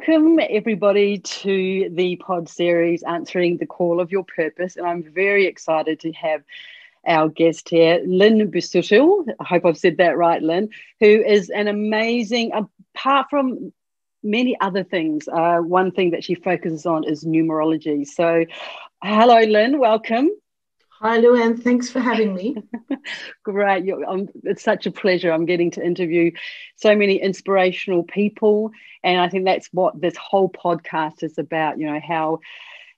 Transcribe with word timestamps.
welcome 0.00 0.40
everybody 0.48 1.18
to 1.18 1.90
the 1.92 2.16
pod 2.16 2.48
series 2.48 3.02
Answering 3.02 3.58
the 3.58 3.66
Call 3.66 4.00
of 4.00 4.10
Your 4.10 4.24
Purpose. 4.24 4.76
And 4.76 4.86
I'm 4.86 5.02
very 5.02 5.44
excited 5.44 6.00
to 6.00 6.12
have 6.12 6.42
our 7.06 7.28
guest 7.28 7.68
here, 7.68 8.00
Lynn 8.06 8.50
Busutil. 8.50 9.26
I 9.38 9.44
hope 9.44 9.66
I've 9.66 9.76
said 9.76 9.98
that 9.98 10.16
right, 10.16 10.42
Lynn, 10.42 10.70
who 11.00 11.06
is 11.06 11.50
an 11.50 11.68
amazing, 11.68 12.52
apart 12.94 13.26
from 13.28 13.74
many 14.22 14.58
other 14.62 14.84
things, 14.84 15.28
uh, 15.28 15.58
one 15.58 15.90
thing 15.90 16.12
that 16.12 16.24
she 16.24 16.34
focuses 16.34 16.86
on 16.86 17.04
is 17.04 17.24
numerology. 17.24 18.06
So, 18.06 18.46
hello, 19.02 19.42
Lynn, 19.42 19.78
welcome. 19.78 20.30
Hi, 21.02 21.18
Luann. 21.18 21.62
Thanks 21.62 21.90
for 21.90 21.98
having 21.98 22.34
me. 22.34 22.56
Great. 23.42 23.90
Um, 24.06 24.28
it's 24.44 24.62
such 24.62 24.84
a 24.84 24.90
pleasure. 24.90 25.32
I'm 25.32 25.46
getting 25.46 25.70
to 25.70 25.82
interview 25.82 26.30
so 26.76 26.94
many 26.94 27.16
inspirational 27.16 28.02
people. 28.02 28.70
And 29.02 29.18
I 29.18 29.30
think 29.30 29.46
that's 29.46 29.70
what 29.72 29.98
this 29.98 30.14
whole 30.18 30.50
podcast 30.50 31.22
is 31.22 31.38
about, 31.38 31.78
you 31.78 31.86
know, 31.86 32.00
how 32.06 32.40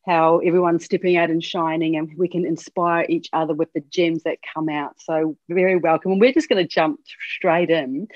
how 0.04 0.38
everyone's 0.38 0.84
stepping 0.84 1.16
out 1.16 1.30
and 1.30 1.44
shining 1.44 1.94
and 1.94 2.10
we 2.18 2.26
can 2.26 2.44
inspire 2.44 3.06
each 3.08 3.28
other 3.32 3.54
with 3.54 3.72
the 3.72 3.84
gems 3.88 4.24
that 4.24 4.38
come 4.52 4.68
out. 4.68 5.00
So 5.00 5.36
very 5.48 5.76
welcome. 5.76 6.10
And 6.10 6.20
we're 6.20 6.32
just 6.32 6.48
going 6.48 6.60
to 6.60 6.68
jump 6.68 6.98
straight 7.36 7.70
in. 7.70 8.08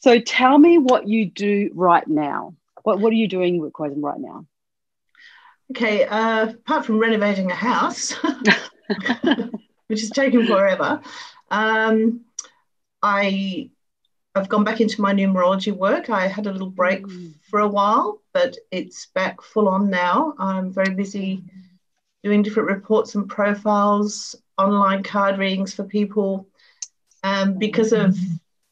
So 0.00 0.18
tell 0.18 0.58
me 0.58 0.78
what 0.78 1.06
you 1.06 1.30
do 1.30 1.70
right 1.72 2.06
now. 2.08 2.56
What, 2.82 2.98
what 2.98 3.12
are 3.12 3.16
you 3.16 3.28
doing 3.28 3.60
with 3.60 3.72
Quasm 3.74 4.04
right 4.04 4.18
now? 4.18 4.46
Okay, 5.70 6.04
uh, 6.04 6.48
apart 6.48 6.84
from 6.84 6.98
renovating 6.98 7.48
a 7.48 7.54
house, 7.54 8.12
which 9.90 10.00
has 10.00 10.10
taken 10.10 10.46
forever. 10.46 11.00
Um, 11.50 12.20
I 13.02 13.70
I've 14.36 14.48
gone 14.48 14.62
back 14.62 14.80
into 14.80 15.02
my 15.02 15.12
numerology 15.12 15.72
work. 15.72 16.08
I 16.08 16.28
had 16.28 16.46
a 16.46 16.52
little 16.52 16.70
break 16.70 17.02
mm. 17.04 17.34
for 17.50 17.58
a 17.58 17.68
while, 17.68 18.22
but 18.32 18.56
it's 18.70 19.06
back 19.06 19.42
full 19.42 19.68
on 19.68 19.90
now. 19.90 20.34
I'm 20.38 20.72
very 20.72 20.94
busy 20.94 21.42
doing 22.22 22.42
different 22.42 22.68
reports 22.68 23.16
and 23.16 23.28
profiles, 23.28 24.36
online 24.56 25.02
card 25.02 25.38
readings 25.38 25.74
for 25.74 25.82
people. 25.82 26.46
Um, 27.24 27.58
because 27.58 27.92
of 27.92 28.16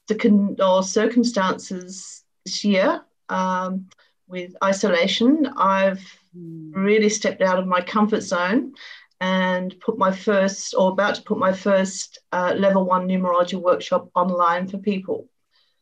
the 0.07 0.15
con- 0.15 0.57
or 0.63 0.85
circumstances 0.85 2.23
this 2.45 2.65
year 2.65 3.03
um, 3.29 3.89
with 4.29 4.55
isolation, 4.63 5.51
I've 5.57 6.05
mm. 6.37 6.71
really 6.73 7.09
stepped 7.09 7.43
out 7.43 7.59
of 7.59 7.67
my 7.67 7.81
comfort 7.81 8.21
zone 8.21 8.75
and 9.21 9.79
put 9.81 9.99
my 9.99 10.13
first, 10.13 10.75
or 10.77 10.93
about 10.93 11.17
to 11.17 11.23
put 11.23 11.39
my 11.39 11.53
first 11.53 12.21
uh, 12.33 12.55
level 12.57 12.85
one 12.85 13.09
numerology 13.09 13.61
workshop 13.61 14.11
online 14.15 14.69
for 14.69 14.79
people. 14.79 15.29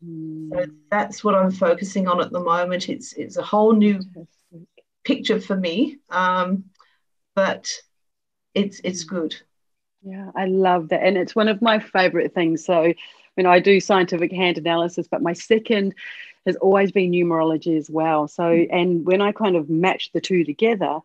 Mm. 0.04 0.50
So 0.52 0.66
that's 0.90 1.22
what 1.22 1.34
I'm 1.34 1.50
focusing 1.50 2.08
on 2.08 2.20
at 2.20 2.32
the 2.32 2.40
moment. 2.40 2.88
It's 2.88 3.12
it's 3.12 3.36
a 3.36 3.42
whole 3.42 3.72
new 3.72 4.00
picture 5.04 5.40
for 5.40 5.56
me, 5.56 5.98
um, 6.10 6.64
but 7.34 7.70
it's 8.54 8.80
it's 8.84 9.02
hmm. 9.02 9.16
good. 9.16 9.36
Yeah, 10.02 10.30
I 10.34 10.46
love 10.46 10.88
that, 10.90 11.02
and 11.02 11.16
it's 11.16 11.34
one 11.34 11.48
of 11.48 11.60
my 11.60 11.78
favorite 11.78 12.32
things. 12.32 12.64
So, 12.64 12.82
you 12.84 13.42
know, 13.42 13.50
I 13.50 13.60
do 13.60 13.80
scientific 13.80 14.32
hand 14.32 14.58
analysis, 14.58 15.08
but 15.10 15.22
my 15.22 15.32
second 15.32 15.94
has 16.46 16.56
always 16.56 16.92
been 16.92 17.10
numerology 17.10 17.76
as 17.76 17.90
well. 17.90 18.28
So, 18.28 18.44
mm. 18.44 18.68
and 18.70 19.04
when 19.04 19.20
I 19.20 19.32
kind 19.32 19.56
of 19.56 19.68
match 19.68 20.12
the 20.12 20.20
two 20.20 20.44
together, 20.44 21.00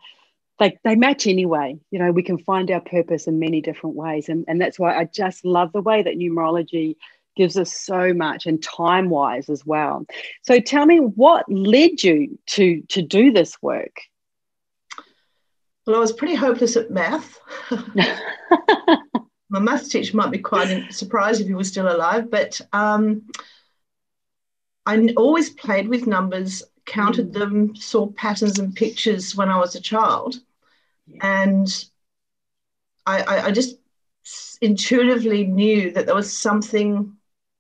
they, 0.62 0.78
they 0.84 0.96
match 0.96 1.26
anyway. 1.26 1.76
You 1.90 1.98
know, 1.98 2.12
we 2.12 2.22
can 2.22 2.38
find 2.38 2.70
our 2.70 2.82
purpose 2.82 3.26
in 3.26 3.40
many 3.40 3.62
different 3.62 3.96
ways. 3.96 4.30
And, 4.30 4.46
and 4.48 4.62
that's 4.62 4.78
why 4.78 4.96
I 4.96 5.06
just 5.06 5.44
love 5.44 5.72
the 5.74 5.82
way 5.82 6.04
that 6.04 6.18
numerology 6.18 6.98
gives 7.36 7.58
us 7.58 7.74
so 7.74 8.14
much 8.14 8.46
and 8.46 8.62
time 8.62 9.10
wise 9.10 9.50
as 9.50 9.66
well. 9.66 10.06
So 10.44 10.60
tell 10.60 10.86
me 10.86 10.98
what 10.98 11.52
led 11.52 12.04
you 12.04 12.38
to, 12.52 12.84
to 12.90 13.02
do 13.02 13.32
this 13.32 13.60
work? 13.64 14.02
Well, 15.88 15.96
I 15.96 16.00
was 16.00 16.14
pretty 16.14 16.36
hopeless 16.36 16.78
at 16.78 16.92
math. 16.92 17.40
My 19.50 19.60
maths 19.60 19.90
teacher 19.90 20.16
might 20.16 20.30
be 20.30 20.38
quite 20.38 20.94
surprised 20.94 21.42
if 21.42 21.48
he 21.48 21.56
was 21.56 21.70
still 21.70 21.92
alive, 21.92 22.30
but 22.30 22.62
um, 22.72 23.24
I 24.86 25.12
always 25.18 25.50
played 25.50 25.88
with 25.88 26.06
numbers, 26.06 26.62
counted 26.86 27.32
mm. 27.32 27.40
them, 27.40 27.76
saw 27.76 28.12
patterns 28.12 28.60
and 28.60 28.76
pictures 28.76 29.36
when 29.36 29.50
I 29.50 29.58
was 29.58 29.74
a 29.74 29.82
child 29.82 30.36
and 31.22 31.68
I, 33.06 33.22
I, 33.22 33.46
I 33.48 33.52
just 33.52 33.78
intuitively 34.62 35.46
knew 35.46 35.92
that 35.92 36.06
there 36.06 36.16
was 36.16 36.36
something 36.36 37.18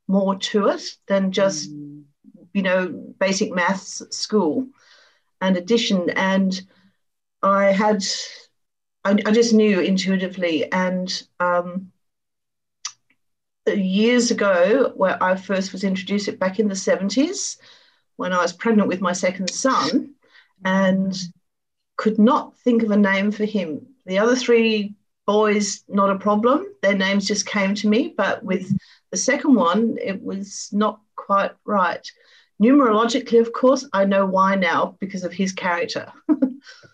more 0.08 0.36
to 0.36 0.68
it 0.68 0.84
than 1.08 1.32
just 1.32 1.72
mm. 1.72 2.04
you 2.54 2.62
know 2.62 2.88
basic 3.20 3.54
maths 3.54 4.02
at 4.02 4.14
school 4.14 4.68
and 5.40 5.58
addition. 5.58 6.10
And 6.12 6.62
i 7.42 7.66
had 7.66 8.04
i, 9.04 9.12
I 9.26 9.32
just 9.32 9.54
knew 9.54 9.80
intuitively. 9.80 10.72
And 10.72 11.10
um, 11.40 11.92
years 13.68 14.32
ago 14.32 14.92
where 14.96 15.22
i 15.24 15.36
first 15.36 15.72
was 15.72 15.84
introduced 15.84 16.28
it 16.28 16.40
back 16.40 16.60
in 16.60 16.68
the 16.68 16.74
70s 16.74 17.58
when 18.16 18.34
i 18.34 18.42
was 18.42 18.54
pregnant 18.54 18.88
with 18.88 19.02
my 19.02 19.14
second 19.14 19.50
son 19.50 20.16
and 20.66 21.16
could 22.02 22.18
not 22.18 22.58
think 22.58 22.82
of 22.82 22.90
a 22.90 22.98
name 22.98 23.32
for 23.32 23.46
him. 23.46 23.86
The 24.08 24.18
other 24.18 24.36
three 24.36 24.96
boys, 25.28 25.84
not 25.88 26.10
a 26.10 26.18
problem. 26.18 26.66
Their 26.82 26.96
names 26.96 27.28
just 27.28 27.46
came 27.46 27.76
to 27.76 27.88
me. 27.88 28.16
But 28.18 28.44
with 28.44 28.76
the 29.12 29.18
second 29.18 29.54
one, 29.54 30.00
it 30.02 30.20
was 30.20 30.70
not 30.72 31.00
quite 31.16 31.52
right. 31.64 32.06
Numerologically, 32.60 33.40
of 33.40 33.54
course, 33.54 33.88
I 33.94 34.06
know 34.06 34.26
why 34.26 34.56
now 34.56 34.98
because 35.00 35.24
of 35.24 35.32
his 35.32 35.52
character. 35.52 36.12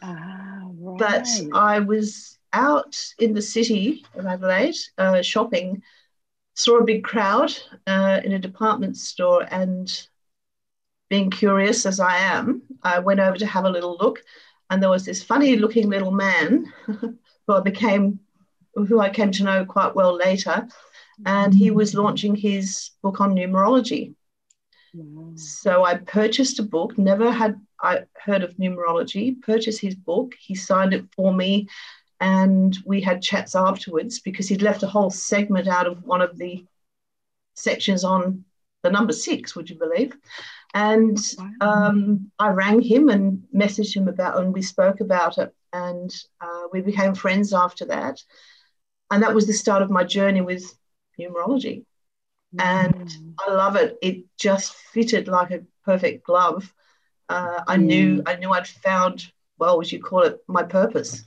ah, 0.03 0.63
right. 0.78 1.00
But 1.00 1.28
I 1.53 1.79
was 1.79 2.38
out 2.51 3.01
in 3.18 3.34
the 3.34 3.41
city 3.41 4.03
of 4.13 4.25
Adelaide 4.25 4.75
uh, 4.97 5.22
shopping, 5.22 5.84
saw 6.56 6.79
a 6.79 6.84
big 6.84 7.06
crowd 7.06 7.57
uh, 7.88 8.19
in 8.25 8.34
a 8.34 8.39
department 8.39 8.97
store, 8.97 9.47
and 9.50 9.89
being 11.09 11.31
curious 11.31 11.85
as 11.85 12.01
I 12.01 12.18
am, 12.18 12.63
I 12.84 13.00
went 13.00 13.22
over 13.22 13.38
to 13.38 13.45
have 13.45 13.63
a 13.63 13.69
little 13.69 13.95
look 13.97 14.22
and 14.69 14.81
there 14.81 14.89
was 14.89 15.05
this 15.05 15.23
funny 15.23 15.55
looking 15.55 15.89
little 15.89 16.11
man 16.11 16.72
who 16.85 17.53
I 17.53 17.61
became, 17.61 18.19
who 18.75 19.00
I 19.00 19.09
came 19.09 19.31
to 19.31 19.44
know 19.44 19.66
quite 19.66 19.95
well 19.95 20.16
later. 20.16 20.67
And 21.25 21.53
he 21.53 21.72
was 21.72 21.95
launching 21.95 22.35
his 22.35 22.91
book 23.01 23.22
on 23.22 23.33
numerology. 23.33 24.13
Wow. 24.94 25.31
So 25.35 25.83
I 25.83 25.95
purchased 25.95 26.59
a 26.59 26.63
book, 26.63 26.97
never 26.97 27.31
had 27.31 27.59
I 27.81 28.03
heard 28.16 28.44
of 28.44 28.56
numerology, 28.57 29.41
purchased 29.41 29.81
his 29.81 29.95
book. 29.95 30.33
He 30.39 30.56
signed 30.56 30.94
it 30.94 31.06
for 31.16 31.33
me. 31.33 31.67
And 32.19 32.77
we 32.85 33.01
had 33.01 33.22
chats 33.22 33.56
afterwards 33.56 34.19
because 34.19 34.47
he'd 34.50 34.61
left 34.61 34.83
a 34.83 34.88
whole 34.88 35.11
segment 35.11 35.67
out 35.67 35.88
of 35.88 36.03
one 36.03 36.22
of 36.22 36.38
the 36.38 36.66
sections 37.56 38.03
on 38.03 38.44
the 38.83 38.91
number 38.91 39.13
six, 39.13 39.55
would 39.55 39.69
you 39.69 39.77
believe? 39.77 40.15
And 40.73 41.17
um, 41.61 42.31
I 42.39 42.49
rang 42.49 42.81
him 42.81 43.09
and 43.09 43.43
messaged 43.55 43.95
him 43.95 44.07
about, 44.07 44.38
and 44.38 44.53
we 44.53 44.61
spoke 44.61 44.99
about 44.99 45.38
it, 45.38 45.53
and 45.73 46.13
uh, 46.41 46.67
we 46.71 46.81
became 46.81 47.15
friends 47.15 47.53
after 47.53 47.85
that. 47.85 48.21
And 49.09 49.23
that 49.23 49.33
was 49.33 49.47
the 49.47 49.53
start 49.53 49.81
of 49.81 49.89
my 49.89 50.03
journey 50.03 50.41
with 50.41 50.63
numerology. 51.19 51.85
Mm. 52.55 52.59
And 52.59 53.11
I 53.39 53.51
love 53.51 53.75
it. 53.75 53.97
It 54.01 54.25
just 54.38 54.74
fitted 54.74 55.27
like 55.27 55.51
a 55.51 55.63
perfect 55.85 56.25
glove. 56.25 56.73
Uh, 57.30 57.62
I 57.68 57.77
mm. 57.77 57.83
knew 57.83 58.23
I 58.25 58.35
knew 58.35 58.51
I'd 58.51 58.68
found, 58.68 59.31
well, 59.57 59.77
would 59.77 59.91
you 59.91 60.01
call 60.01 60.23
it, 60.23 60.39
my 60.47 60.63
purpose. 60.63 61.23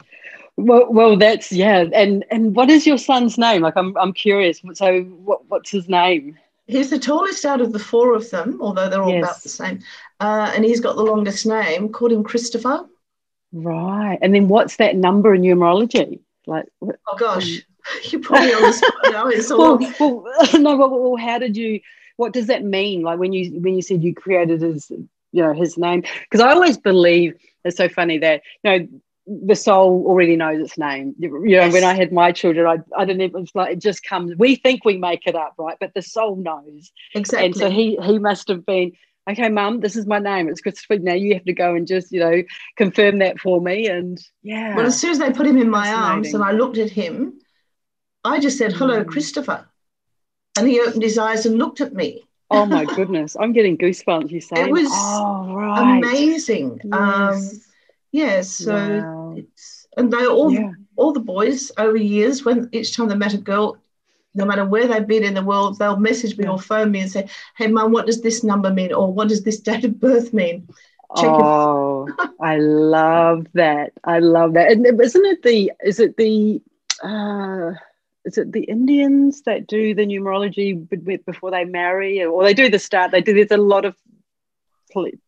Well, 0.57 0.87
well, 0.91 1.17
that's 1.17 1.53
yeah. 1.53 1.85
And 1.93 2.25
and 2.31 2.55
what 2.55 2.71
is 2.71 2.87
your 2.87 2.99
son's 2.99 3.39
name? 3.39 3.63
Like, 3.63 3.77
I'm 3.77 3.97
I'm 3.97 4.13
curious. 4.13 4.61
So, 4.75 5.03
what 5.03 5.47
what's 5.49 5.71
his 5.71 5.89
name? 5.89 6.39
He's 6.71 6.91
the 6.91 6.99
tallest 6.99 7.45
out 7.45 7.61
of 7.61 7.73
the 7.73 7.79
four 7.79 8.15
of 8.15 8.31
them, 8.31 8.59
although 8.61 8.89
they're 8.89 9.03
all 9.03 9.13
yes. 9.13 9.25
about 9.25 9.43
the 9.43 9.49
same. 9.49 9.81
Uh, 10.21 10.53
and 10.55 10.65
he's 10.65 10.81
got 10.81 10.97
the 10.97 11.03
longest 11.03 11.47
name. 11.47 11.91
Called 11.91 12.13
him 12.13 12.25
Christopher. 12.25 12.87
Right. 13.53 14.19
And 14.23 14.35
then 14.35 14.49
what's 14.49 14.77
that 14.77 14.97
number 14.97 15.35
in 15.35 15.43
numerology? 15.43 16.21
Like, 16.47 16.67
oh 16.83 17.17
gosh, 17.19 17.59
um, 17.59 18.01
you 18.11 18.19
me 18.19 18.55
on 18.55 18.63
the 18.63 18.73
spot 18.73 18.95
now. 19.13 19.29
It's 19.29 19.51
all. 19.51 19.79
well, 19.79 19.95
well, 19.99 20.49
no, 20.61 20.77
well, 20.77 20.91
well, 20.91 21.17
how 21.17 21.39
did 21.39 21.57
you? 21.57 21.81
What 22.17 22.33
does 22.33 22.47
that 22.47 22.65
mean? 22.65 23.03
Like 23.03 23.19
when 23.19 23.33
you 23.33 23.61
when 23.61 23.75
you 23.75 23.83
said 23.83 24.03
you 24.03 24.15
created 24.15 24.63
his, 24.63 24.91
you 24.91 25.43
know, 25.43 25.55
his 25.55 25.79
name? 25.79 26.03
Because 26.23 26.41
I 26.41 26.53
always 26.53 26.77
believe 26.77 27.35
it's 27.65 27.77
so 27.77 27.89
funny 27.89 28.19
that 28.19 28.43
you 28.63 28.71
know 28.71 28.89
the 29.27 29.55
soul 29.55 30.05
already 30.07 30.37
knows 30.37 30.61
its 30.61 30.79
name. 30.79 31.15
You 31.19 31.31
know, 31.31 31.45
yes. 31.45 31.73
when 31.73 31.85
I 31.85 31.95
had 31.95 32.13
my 32.13 32.33
children, 32.33 32.67
I, 32.67 33.01
I 33.01 33.05
didn't 33.05 33.23
even, 33.23 33.43
it's 33.43 33.55
like, 33.55 33.73
it 33.73 33.79
just 33.79 34.03
comes, 34.03 34.35
we 34.37 34.57
think 34.57 34.85
we 34.85 34.97
make 34.97 35.27
it 35.27 35.35
up, 35.35 35.55
right? 35.59 35.77
But 35.79 35.95
the 35.95 36.03
soul 36.03 36.37
knows. 36.37 36.91
Exactly. 37.15 37.47
And 37.47 37.57
so 37.57 37.71
he, 37.71 37.97
he 38.03 38.19
must 38.19 38.49
have 38.49 38.67
been, 38.67 38.93
okay, 39.29 39.49
mum, 39.49 39.81
this 39.81 39.97
is 39.97 40.07
my 40.07 40.19
name. 40.19 40.49
It's 40.49 40.61
Christopher. 40.61 40.99
Now 40.99 41.15
you 41.15 41.35
have 41.35 41.45
to 41.45 41.53
go 41.53 41.75
and 41.75 41.87
just, 41.87 42.11
you 42.11 42.21
know, 42.21 42.43
confirm 42.77 43.19
that 43.19 43.39
for 43.39 43.61
me. 43.61 43.89
And 43.89 44.21
yeah. 44.43 44.75
Well, 44.75 44.87
as 44.87 44.99
soon 44.99 45.11
as 45.11 45.19
they 45.19 45.33
put 45.33 45.47
him 45.47 45.59
in 45.59 45.71
my 45.71 45.93
arms 45.93 46.35
and 46.35 46.43
I 46.43 46.53
looked 46.53 46.79
at 46.79 46.91
him, 46.91 47.41
I 48.25 48.41
just 48.41 48.59
said, 48.59 48.73
hello, 48.73 49.05
mm. 49.05 49.07
Christopher. 49.07 49.67
And 50.59 50.67
he 50.67 50.81
opened 50.81 51.03
his 51.03 51.19
eyes 51.19 51.47
and 51.47 51.59
looked 51.59 51.81
at 51.81 51.93
me. 51.95 52.25
Oh 52.51 52.67
my 52.67 52.85
goodness, 52.85 53.37
I'm 53.39 53.53
getting 53.53 53.79
goosebumps. 53.79 54.31
You 54.31 54.41
say 54.41 54.65
it 54.65 54.73
was 54.73 54.89
oh, 54.91 55.55
right. 55.55 55.99
amazing. 55.99 56.81
Yes. 56.83 56.93
Um, 56.93 57.61
yeah, 58.13 58.41
so 58.43 58.75
Wow. 58.75 59.35
it's 59.37 59.87
and 59.97 60.13
they 60.13 60.27
all 60.27 60.53
Yeah. 60.53 60.73
all 60.97 61.13
the 61.13 61.21
boys 61.21 61.73
over 61.79 61.97
years 61.97 62.45
when 62.45 62.69
each 62.73 62.95
time 62.97 63.09
they 63.09 63.15
met 63.17 63.35
a 63.35 63.39
girl, 63.39 63.77
no 64.35 64.45
matter 64.45 64.65
where 64.65 64.87
they've 64.87 65.07
been 65.07 65.25
in 65.25 65.35
the 65.35 65.43
world, 65.43 65.79
they'll 65.79 65.97
message 65.97 66.37
me 66.39 66.45
Yeah. 66.45 66.53
or 66.53 66.59
phone 66.59 66.91
me 66.91 67.01
and 67.01 67.11
say, 67.11 67.27
"Hey, 67.57 67.67
mum, 67.67 67.93
what 67.93 68.07
does 68.07 68.21
this 68.21 68.45
number 68.45 68.71
mean? 68.71 68.93
Or 68.93 69.13
what 69.13 69.29
does 69.29 69.43
this 69.43 69.61
date 69.61 69.85
of 69.85 69.99
birth 70.01 70.33
mean?" 70.33 70.69
Check 71.17 71.29
oh, 71.29 72.07
I 72.41 72.59
love 72.59 73.47
that. 73.55 73.93
I 74.05 74.21
love 74.21 74.53
that. 74.55 74.71
And 74.71 74.87
isn't 74.87 75.27
it 75.27 75.43
the? 75.43 75.73
Is 75.85 75.99
it 75.99 76.17
the? 76.17 76.63
Uh, 77.03 77.73
is 78.25 78.39
it 78.39 78.53
the 78.53 78.63
Indians 78.65 79.43
that 79.43 79.67
do 79.67 79.95
the 79.95 80.07
numerology 80.07 80.89
be- 80.89 80.97
be- 80.99 81.17
before 81.17 81.51
they 81.51 81.65
marry, 81.65 82.23
or 82.25 82.45
they 82.45 82.55
do 82.55 82.69
the 82.71 82.79
start? 82.79 83.11
They 83.11 83.23
do. 83.23 83.35
There's 83.35 83.51
a 83.51 83.57
lot 83.57 83.85
of. 83.85 83.97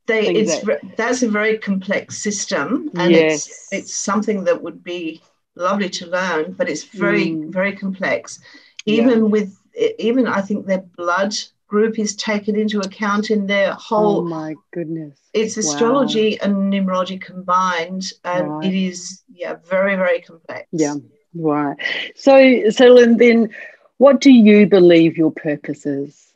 They, 0.07 0.27
it's 0.35 0.61
that- 0.61 0.81
that's 0.97 1.23
a 1.23 1.29
very 1.29 1.59
complex 1.59 2.19
system, 2.19 2.91
and 2.97 3.13
Yes. 3.13 3.47
it's 3.47 3.69
it's 3.73 3.95
something 3.95 4.45
that 4.45 4.63
would 4.63 4.83
be 4.83 5.23
lovely 5.55 5.89
to 5.91 6.07
learn, 6.07 6.53
but 6.59 6.69
it's 6.69 6.85
very 6.85 7.27
Mm. 7.31 7.53
very 7.53 7.73
complex. 7.77 8.39
Yeah. 8.87 9.03
Even 9.03 9.31
with 9.31 9.51
even 9.99 10.27
I 10.27 10.41
think 10.41 10.67
their 10.67 10.85
blood 10.97 11.35
group 11.67 11.99
is 11.99 12.15
taken 12.17 12.55
into 12.57 12.81
account 12.81 13.31
in 13.31 13.47
their 13.47 13.73
whole 13.73 14.19
Oh 14.21 14.25
my 14.25 14.55
goodness. 14.73 15.19
it's 15.33 15.57
wow. 15.57 15.63
astrology 15.63 16.39
and 16.43 16.53
numerology 16.73 17.19
combined, 17.21 18.05
and 18.25 18.49
Right. 18.49 18.65
it 18.67 18.75
is 18.75 19.23
yeah 19.43 19.55
very 19.75 19.95
very 19.97 20.21
complex. 20.21 20.67
Yeah. 20.73 20.97
Right. 21.35 21.77
So, 22.15 22.69
so 22.71 22.85
Lynn, 22.89 23.17
then, 23.17 23.55
what 23.97 24.21
do 24.21 24.31
you 24.31 24.67
believe 24.67 25.17
your 25.17 25.31
purpose 25.33 25.87
is? 25.87 26.35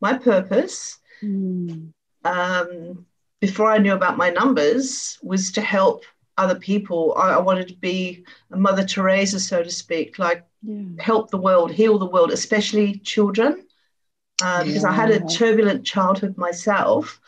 My 0.00 0.14
purpose 0.16 0.98
um, 2.24 3.06
before 3.40 3.70
I 3.70 3.78
knew 3.78 3.94
about 3.94 4.16
my 4.16 4.30
numbers 4.30 5.18
was 5.22 5.52
to 5.52 5.60
help 5.60 6.04
other 6.38 6.54
people. 6.54 7.14
I, 7.16 7.34
I 7.34 7.38
wanted 7.40 7.68
to 7.68 7.76
be 7.76 8.24
a 8.52 8.56
Mother 8.56 8.84
Teresa, 8.84 9.40
so 9.40 9.62
to 9.62 9.70
speak, 9.70 10.18
like 10.18 10.44
Yeah. 10.62 10.74
help 10.98 11.30
the 11.30 11.38
world, 11.38 11.72
heal 11.72 11.98
the 11.98 12.06
world, 12.06 12.30
especially 12.32 12.98
children. 13.00 13.66
Uh, 14.42 14.64
because 14.64 14.84
I 14.84 14.92
had 14.92 15.10
a 15.10 15.20
turbulent 15.24 15.84
childhood 15.86 16.36
myself, 16.36 17.20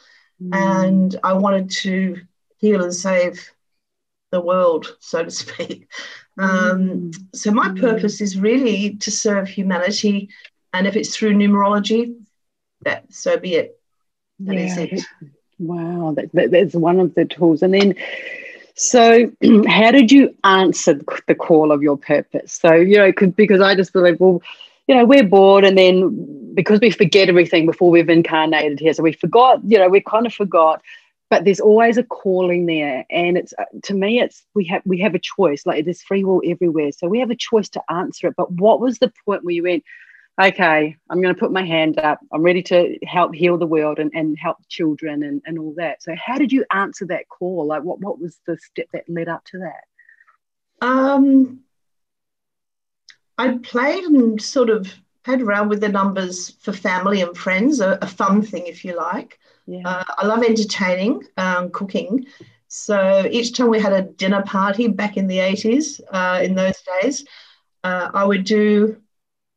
Mm. 0.43 0.53
and 0.53 1.21
I 1.23 1.35
wanted 1.35 1.71
to 1.83 2.21
heal 2.59 2.83
and 2.83 2.93
save 2.95 3.51
the 4.31 4.41
world, 4.41 4.97
so 5.01 5.25
to 5.25 5.31
speak. 5.43 5.89
Um, 6.39 7.11
Mm. 7.11 7.27
so 7.35 7.51
my 7.53 7.69
Mm. 7.69 7.81
purpose 7.81 8.21
is 8.21 8.39
really 8.39 8.97
to 8.97 9.11
serve 9.11 9.49
humanity, 9.49 10.29
and 10.73 10.87
if 10.87 10.97
it's 10.97 11.17
through 11.17 11.35
numerology, 11.35 12.17
that 12.83 13.13
so 13.13 13.39
be 13.39 13.55
it. 13.55 13.81
That 14.45 14.57
is 14.57 14.77
it. 14.77 15.01
wow, 15.59 16.13
that, 16.17 16.33
that, 16.33 16.51
that's 16.51 16.75
one 16.75 17.01
of 17.01 17.15
the 17.15 17.25
tools. 17.25 17.63
And 17.63 17.75
then, 17.75 17.95
so 18.75 19.31
how 19.67 19.91
did 19.91 20.11
you 20.11 20.35
answer 20.45 21.01
the 21.27 21.35
call 21.35 21.73
of 21.73 21.83
your 21.83 21.97
purpose? 21.97 22.53
So, 22.53 22.75
you 22.75 22.97
know, 22.97 23.13
because 23.13 23.61
I 23.61 23.75
just 23.75 23.93
believe, 23.93 24.21
well, 24.21 24.43
you 24.87 24.95
know, 24.95 25.05
we're 25.05 25.27
bored, 25.27 25.65
and 25.65 25.79
then 25.79 26.55
because 26.55 26.81
we 26.81 26.91
forget 26.91 27.29
everything 27.29 27.67
before 27.67 27.91
we've 27.91 28.09
incarnated 28.09 28.81
here, 28.81 28.93
so 28.93 29.03
we 29.03 29.13
forgot, 29.13 29.61
you 29.65 29.79
know, 29.79 29.89
we 29.89 30.01
kind 30.01 30.27
of 30.27 30.35
forgot. 30.35 30.83
But 31.31 31.45
there's 31.45 31.61
always 31.61 31.97
a 31.97 32.03
calling 32.03 32.67
there, 32.67 33.07
and 33.11 33.39
it's 33.39 33.55
uh, 33.59 33.65
to 33.85 33.95
me, 33.95 34.21
it's 34.21 34.45
we 34.55 34.67
have 34.67 34.83
we 34.85 35.01
have 35.01 35.15
a 35.15 35.19
choice. 35.19 35.65
Like 35.65 35.87
there's 35.87 36.03
free 36.03 36.23
will 36.23 36.43
everywhere, 36.45 36.93
so 36.93 37.09
we 37.09 37.21
have 37.21 37.31
a 37.31 37.37
choice 37.37 37.71
to 37.71 37.83
answer 37.89 38.29
it. 38.29 38.35
But 38.37 38.53
what 38.53 38.79
was 38.79 38.99
the 38.99 39.11
point 39.25 39.43
where 39.43 39.55
you 39.55 39.63
went? 39.63 39.85
Okay, 40.41 40.97
I'm 41.11 41.23
going 41.23 41.35
to 41.35 41.39
put 41.39 41.53
my 41.53 41.65
hand 41.65 41.99
up. 41.99 42.21
I'm 42.33 42.43
ready 42.43 42.63
to 42.65 42.99
help 43.07 43.35
heal 43.35 43.59
the 43.59 43.67
world 43.67 43.99
and, 43.99 44.11
and 44.15 44.39
help 44.39 44.59
children 44.69 45.23
and, 45.23 45.43
and 45.47 45.59
all 45.59 45.75
that. 45.77 46.03
So, 46.03 46.15
how 46.17 46.39
did 46.39 46.53
you 46.53 46.65
answer 46.73 47.07
that 47.07 47.29
call? 47.29 47.67
Like, 47.67 47.83
what, 47.83 48.01
what 48.01 48.21
was 48.21 48.39
the 48.47 48.59
step 48.59 48.87
that 48.93 49.09
led 49.09 49.29
up 49.29 49.45
to 49.47 49.59
that? 49.59 50.87
Um, 50.87 51.61
I 53.39 53.59
played 53.59 54.05
and 54.05 54.41
sort 54.41 54.71
of 54.71 54.93
played 55.25 55.41
around 55.41 55.69
with 55.69 55.81
the 55.81 55.89
numbers 55.89 56.51
for 56.61 56.73
family 56.73 57.23
and 57.23 57.37
friends, 57.37 57.81
a, 57.81 57.99
a 58.03 58.07
fun 58.07 58.43
thing, 58.43 58.67
if 58.67 58.85
you 58.85 58.97
like. 58.97 59.39
Yeah. 59.67 59.89
Uh, 59.89 60.05
I 60.19 60.27
love 60.27 60.43
entertaining, 60.43 61.23
um, 61.37 61.71
cooking. 61.71 62.27
So 62.69 63.27
each 63.31 63.57
time 63.57 63.71
we 63.71 63.81
had 63.81 63.93
a 63.93 64.03
dinner 64.03 64.43
party 64.43 64.89
back 64.89 65.17
in 65.17 65.27
the 65.27 65.39
80s, 65.39 66.01
uh, 66.11 66.43
in 66.43 66.55
those 66.55 66.77
days, 67.01 67.25
uh, 67.83 68.11
I 68.13 68.25
would 68.25 68.45
do 68.45 69.01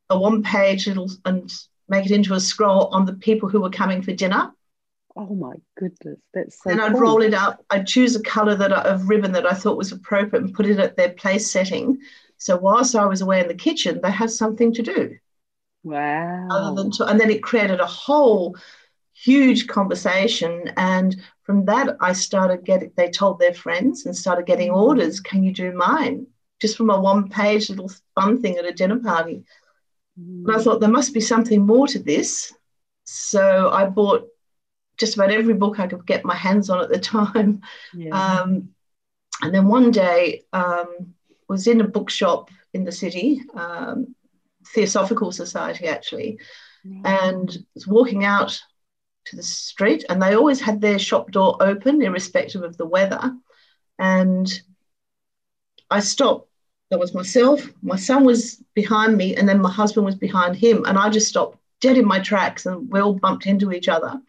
a 0.10 0.18
one 0.18 0.44
page 0.44 0.88
little 0.88 1.10
and 1.26 1.52
make 1.90 2.06
it 2.06 2.12
into 2.12 2.34
a 2.34 2.40
scroll 2.40 2.88
on 2.88 3.06
the 3.06 3.14
people 3.14 3.50
who 3.50 3.62
were 3.62 3.70
coming 3.70 4.02
for 4.02 4.14
dinner. 4.14 4.52
oh, 5.16 5.36
my 5.36 5.56
goodness. 5.78 6.20
That's 6.34 6.62
so 6.64 6.70
and 6.70 6.82
I'd 6.82 6.92
cool. 6.94 7.02
roll 7.02 7.22
it 7.24 7.34
up. 7.34 7.64
I'd 7.70 7.88
choose 7.88 8.16
a 8.16 8.22
colour 8.24 8.56
that 8.56 8.72
I, 8.74 8.82
of 8.84 9.10
ribbon 9.10 9.32
that 9.34 9.46
I 9.46 9.54
thought 9.54 9.78
was 9.78 9.92
appropriate 9.92 10.44
and 10.44 10.54
put 10.54 10.66
it 10.68 10.80
at 10.80 10.96
their 10.98 11.10
place 11.14 11.52
setting. 11.52 12.00
So 12.38 12.58
whilst 12.58 12.96
I 12.96 13.06
was 13.06 13.22
away 13.22 13.40
in 13.42 13.48
the 13.48 13.56
kitchen, 13.56 14.00
they 14.02 14.12
had 14.12 14.30
something 14.32 14.74
to 14.74 14.84
do 14.84 15.18
Wow. 15.84 16.48
other 16.50 16.76
than 16.76 16.92
to, 16.92 17.06
and 17.06 17.20
then 17.20 17.30
it 17.30 17.44
created 17.44 17.80
a 17.80 17.86
whole 17.86 18.56
huge 19.14 19.68
conversation. 19.68 20.72
And 20.78 21.16
from 21.44 21.66
that, 21.66 21.98
I 22.02 22.14
started 22.14 22.66
getting. 22.66 22.92
They 22.96 23.10
told 23.10 23.40
their 23.40 23.54
friends 23.54 24.06
and 24.06 24.16
started 24.16 24.46
getting 24.46 24.70
mm-hmm. 24.70 24.78
orders. 24.80 25.20
Can 25.20 25.44
you 25.44 25.54
do 25.54 25.72
mine? 25.74 26.28
Just 26.60 26.78
from 26.78 26.90
a 26.90 27.00
one-page 27.00 27.70
little 27.70 27.92
fun 28.16 28.42
thing 28.42 28.58
at 28.58 28.66
a 28.66 28.74
dinner 28.74 29.00
party. 29.00 29.44
And 30.18 30.52
I 30.52 30.60
thought 30.60 30.80
there 30.80 30.90
must 30.90 31.14
be 31.14 31.22
something 31.22 31.66
more 31.66 31.88
to 31.88 32.00
this. 32.00 32.54
So 33.04 33.70
I 33.70 33.86
bought 33.86 34.28
just 34.98 35.16
about 35.16 35.32
every 35.32 35.54
book 35.54 35.80
I 35.80 35.88
could 35.88 36.06
get 36.06 36.26
my 36.26 36.36
hands 36.36 36.70
on 36.70 36.84
at 36.84 36.90
the 36.90 37.00
time. 37.16 37.62
yeah. 37.94 38.42
Um, 38.42 38.70
and 39.42 39.54
then 39.54 39.68
one 39.68 39.92
day 39.92 40.44
um, 40.52 41.14
was 41.48 41.68
in 41.68 41.82
a 41.82 41.88
bookshop 41.88 42.50
in 42.74 42.84
the 42.84 42.92
city, 42.92 43.42
um, 43.54 44.16
Theosophical 44.74 45.32
Society 45.32 45.88
actually, 45.88 46.40
and 47.06 47.58
was 47.76 47.88
walking 47.88 48.26
out 48.26 48.60
to 49.26 49.36
the 49.36 49.44
street, 49.44 50.06
and 50.10 50.22
they 50.22 50.36
always 50.36 50.60
had 50.60 50.82
their 50.82 50.98
shop 50.98 51.32
door 51.32 51.58
open, 51.60 52.02
irrespective 52.02 52.64
of 52.64 52.78
the 52.78 52.86
weather. 52.86 53.36
And 54.00 54.62
I 55.90 56.00
stopped. 56.00 56.50
There 56.90 57.00
was 57.00 57.14
myself, 57.14 57.62
my 57.82 57.98
son 57.98 58.24
was 58.24 58.64
behind 58.74 59.18
me, 59.18 59.36
and 59.36 59.48
then 59.48 59.62
my 59.62 59.72
husband 59.72 60.06
was 60.06 60.16
behind 60.16 60.56
him, 60.56 60.86
and 60.86 60.98
I 60.98 61.10
just 61.10 61.28
stopped 61.28 61.58
dead 61.82 61.98
in 61.98 62.06
my 62.06 62.20
tracks, 62.20 62.66
and 62.66 62.90
we 62.90 63.00
all 63.00 63.14
bumped 63.14 63.46
into 63.46 63.72
each 63.74 63.90
other. 63.90 64.22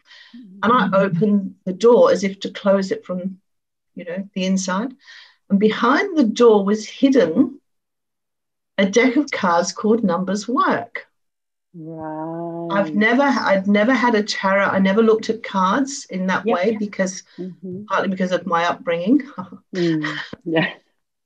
And 0.61 0.73
I 0.73 0.89
opened 0.93 1.55
the 1.65 1.73
door 1.73 2.11
as 2.11 2.23
if 2.23 2.39
to 2.41 2.51
close 2.51 2.91
it 2.91 3.05
from, 3.05 3.39
you 3.95 4.03
know, 4.03 4.27
the 4.33 4.45
inside. 4.45 4.93
And 5.49 5.59
behind 5.59 6.17
the 6.17 6.25
door 6.25 6.65
was 6.65 6.87
hidden 6.87 7.59
a 8.77 8.85
deck 8.85 9.15
of 9.15 9.31
cards 9.31 9.71
called 9.71 10.03
Numbers 10.03 10.47
Work. 10.47 11.07
Right. 11.73 12.67
I've 12.71 12.93
never, 12.93 13.23
I'd 13.23 13.67
never 13.67 13.93
had 13.93 14.15
a 14.15 14.23
tarot. 14.23 14.65
I 14.65 14.79
never 14.79 15.01
looked 15.01 15.29
at 15.29 15.43
cards 15.43 16.05
in 16.09 16.27
that 16.27 16.45
Yep. 16.45 16.55
way 16.55 16.77
because 16.77 17.23
Mhm. 17.37 17.87
partly 17.87 18.09
because 18.09 18.31
of 18.31 18.45
my 18.45 18.65
upbringing. 18.65 19.21
Mm. 19.73 20.17
Yeah. 20.45 20.73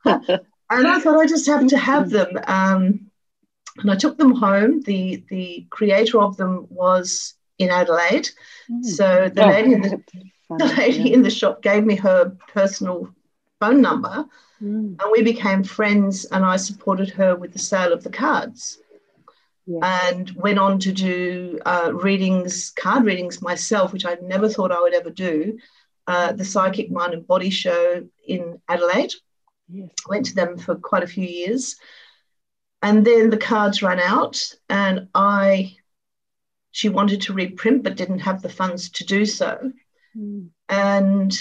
and 0.79 0.87
I 0.87 0.99
thought 0.99 1.19
I 1.19 1.25
just 1.27 1.47
have 1.47 1.67
to 1.67 1.77
have 1.77 2.09
them. 2.09 2.29
Um, 2.47 3.11
and 3.79 3.89
I 3.91 3.95
took 3.95 4.17
them 4.17 4.33
home. 4.33 4.81
The 4.81 5.23
the 5.29 5.65
creator 5.69 6.21
of 6.21 6.37
them 6.37 6.67
was 6.69 7.33
in 7.57 7.69
Adelaide. 7.69 8.29
Mm. 8.69 8.83
So 8.85 9.29
the 9.33 9.43
Oh, 9.43 9.47
lady 9.47 9.73
in 9.73 9.81
the, 9.81 10.03
the 10.57 10.65
lady 10.77 11.09
yeah. 11.09 11.13
in 11.15 11.21
the 11.23 11.29
shop 11.29 11.61
gave 11.61 11.83
me 11.85 11.95
her 11.95 12.35
personal 12.53 13.09
phone 13.59 13.81
number 13.81 14.25
Mm. 14.61 14.95
and 15.01 15.11
we 15.11 15.23
became 15.23 15.61
friends 15.63 16.23
and 16.25 16.45
I 16.45 16.55
supported 16.55 17.09
her 17.09 17.35
with 17.35 17.51
the 17.51 17.59
sale 17.59 17.91
of 17.91 18.01
the 18.03 18.09
cards 18.09 18.77
Yeah. 19.65 19.79
and 20.09 20.29
went 20.35 20.57
on 20.59 20.79
to 20.79 20.91
do 20.93 21.59
uh, 21.65 21.91
readings, 21.93 22.69
card 22.69 23.03
readings 23.03 23.41
myself, 23.41 23.91
which 23.91 24.05
I 24.05 24.15
never 24.21 24.47
thought 24.47 24.71
I 24.71 24.79
would 24.79 24.93
ever 24.93 25.09
do. 25.09 25.57
Uh, 26.07 26.31
the 26.33 26.45
Psychic 26.45 26.89
Mind 26.91 27.13
and 27.13 27.27
Body 27.27 27.49
Show 27.49 28.07
in 28.25 28.61
Adelaide. 28.69 29.13
Yes. 29.73 29.89
Went 30.07 30.27
to 30.27 30.35
them 30.35 30.57
for 30.57 30.75
quite 30.75 31.03
a 31.03 31.07
few 31.07 31.25
years. 31.25 31.75
And 32.81 33.05
then 33.05 33.29
the 33.29 33.37
cards 33.37 33.81
ran 33.81 33.99
out 33.99 34.41
and 34.69 35.07
I, 35.15 35.75
she 36.71 36.89
wanted 36.89 37.21
to 37.21 37.33
reprint 37.33 37.83
but 37.83 37.97
didn't 37.97 38.19
have 38.19 38.41
the 38.41 38.49
funds 38.49 38.89
to 38.91 39.05
do 39.05 39.25
so 39.25 39.71
Mm. 40.15 40.49
and 40.69 41.31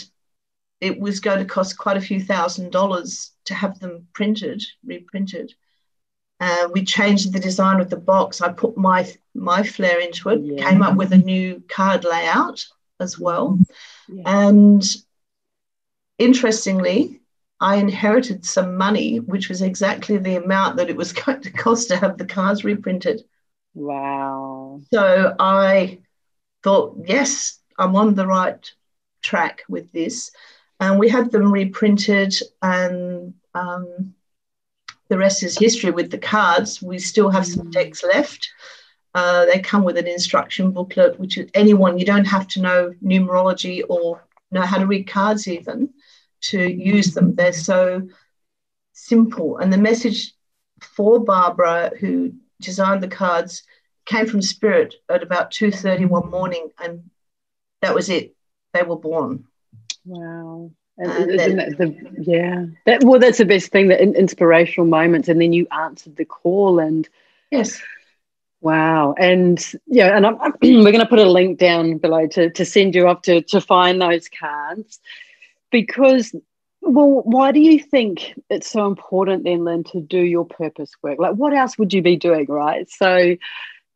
it 0.81 0.99
was 0.99 1.21
going 1.21 1.39
to 1.39 1.45
cost 1.45 1.77
quite 1.77 1.99
a 1.99 2.01
few 2.01 2.21
thousand 2.21 2.73
dollars 2.73 3.33
to 3.45 3.55
have 3.55 3.79
them 3.79 4.09
printed, 4.15 4.65
reprinted. 4.85 5.53
Uh, 6.41 6.69
we 6.73 6.85
changed 6.85 7.33
the 7.33 7.39
design 7.39 7.81
of 7.81 7.91
the 7.91 7.97
box. 7.97 8.41
I 8.41 8.51
put 8.51 8.77
my 8.77 9.09
my 9.35 9.63
flair 9.63 10.01
into 10.01 10.31
it. 10.31 10.41
Yeah. 10.43 10.71
Came 10.71 10.83
up 10.83 10.97
with 10.97 11.13
a 11.13 11.19
new 11.19 11.63
card 11.69 12.05
layout 12.05 12.65
as 12.99 13.19
well. 13.19 13.59
Yeah. 14.09 14.23
And 14.25 14.83
interestingly, 16.19 17.21
I 17.63 17.77
inherited 17.77 18.45
some 18.45 18.77
money, 18.77 19.21
which 19.21 19.49
was 19.49 19.63
exactly 19.63 20.19
the 20.19 20.35
amount 20.35 20.77
that 20.77 20.91
it 20.91 20.97
was 20.97 21.13
going 21.25 21.41
to 21.43 21.51
cost 21.53 21.89
to 21.89 21.97
have 21.97 22.19
the 22.19 22.27
cards 22.27 22.65
reprinted. 22.65 23.23
Wow. 23.73 24.81
So 24.93 25.35
I 25.39 26.01
thought, 26.65 26.97
yes, 27.07 27.61
I'm 27.79 27.95
on 27.95 28.17
the 28.17 28.27
right 28.27 28.71
track 29.23 29.63
with 29.69 29.91
this. 29.93 30.33
And 30.81 30.99
we 30.99 31.09
had 31.09 31.31
them 31.31 31.53
reprinted, 31.53 32.35
and 32.61 33.35
um, 33.55 34.15
the 35.09 35.17
rest 35.17 35.45
is 35.45 35.57
history 35.57 35.93
with 35.93 36.11
the 36.11 36.19
cards. 36.19 36.83
We 36.83 36.99
still 36.99 37.31
have 37.31 37.47
some 37.47 37.69
mm. 37.69 37.73
decks 37.73 38.03
left. 38.03 38.51
Uh, 39.15 39.45
they 39.45 39.61
come 39.61 39.85
with 39.85 39.97
an 39.97 40.09
instruction 40.09 40.73
booklet, 40.73 41.21
which 41.21 41.39
is 41.39 41.49
anyone, 41.55 41.99
you 41.99 42.05
don't 42.05 42.25
have 42.25 42.49
to 42.49 42.61
know 42.61 42.93
numerology 43.05 43.85
or 43.89 44.27
know 44.51 44.63
how 44.63 44.79
to 44.79 44.87
read 44.87 45.07
cards 45.07 45.47
even 45.47 45.92
to 46.43 46.61
use 46.61 47.15
them. 47.15 47.35
They're 47.35 47.53
so 47.53 48.09
simple. 48.93 49.59
And 49.59 49.73
the 49.73 49.79
message 49.79 50.33
for 50.81 51.23
Barbara, 51.23 51.93
who 51.99 52.33
designed 52.61 53.03
the 53.03 53.09
cards, 53.09 53.63
came 54.05 54.27
from 54.27 54.43
spirit 54.43 54.95
at 55.09 55.23
about 55.23 55.51
2.30 55.53 56.09
one 56.09 56.31
morning 56.31 56.71
and 56.83 57.11
that 57.81 57.95
was 57.95 58.09
it. 58.09 58.35
They 58.73 58.83
were 58.83 58.97
born. 58.97 59.45
Wow. 60.05 60.71
And 60.99 61.31
isn't 61.31 61.57
that 61.57 61.79
the 61.79 61.97
yeah 62.21 62.67
that 62.85 63.03
well 63.03 63.19
that's 63.19 63.39
the 63.39 63.47
best 63.47 63.73
thing 63.73 63.89
that 63.89 64.01
in, 64.03 64.15
inspirational 64.15 64.87
moments 64.87 65.27
and 65.27 65.41
then 65.41 65.55
you 65.55 65.67
answered 65.73 66.17
the 66.17 66.27
call 66.27 66.79
and 66.79 67.09
yes 67.51 67.81
wow 68.61 69.15
and 69.19 69.73
yeah 69.87 70.15
and 70.15 70.27
I'm, 70.27 70.39
I'm, 70.39 70.53
we're 70.63 70.93
going 70.93 71.01
to 71.01 71.07
put 71.07 71.19
a 71.19 71.25
link 71.25 71.59
down 71.59 71.97
below 71.97 72.27
to, 72.29 72.51
to 72.51 72.65
send 72.67 72.95
you 72.95 73.09
off 73.09 73.23
to, 73.23 73.41
to 73.41 73.61
find 73.63 74.03
those 74.03 74.29
cards 74.29 75.01
because 75.73 76.33
well 76.83 77.23
why 77.25 77.51
do 77.51 77.61
you 77.61 77.81
think 77.81 78.35
it's 78.51 78.71
so 78.71 78.87
important 78.87 79.45
then 79.45 79.65
lynn 79.65 79.83
to 79.85 80.01
do 80.01 80.19
your 80.19 80.45
purpose 80.45 80.93
work? 81.03 81.19
Like 81.19 81.35
what 81.35 81.55
else 81.55 81.77
would 81.79 81.93
you 81.93 82.03
be 82.03 82.17
doing 82.17 82.47
right? 82.49 82.89
So 82.89 83.35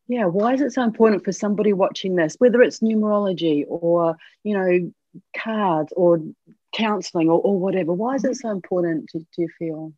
yeah 0.08 0.24
why 0.24 0.54
is 0.54 0.60
it 0.60 0.72
so 0.72 0.82
important 0.82 1.24
for 1.24 1.32
somebody 1.32 1.72
watching 1.72 2.16
this 2.16 2.36
whether 2.38 2.62
it's 2.62 2.80
numerology 2.80 3.64
or 3.68 4.16
you 4.42 4.56
know 4.56 4.92
cards 5.36 5.92
or 5.96 6.20
counseling 6.74 7.28
or, 7.28 7.40
or 7.40 7.60
whatever? 7.60 7.92
Why 7.92 8.16
is 8.16 8.24
it 8.24 8.36
so 8.36 8.50
important 8.50 9.10
do, 9.12 9.20
do 9.20 9.42
you 9.42 9.48
feel? 9.58 9.92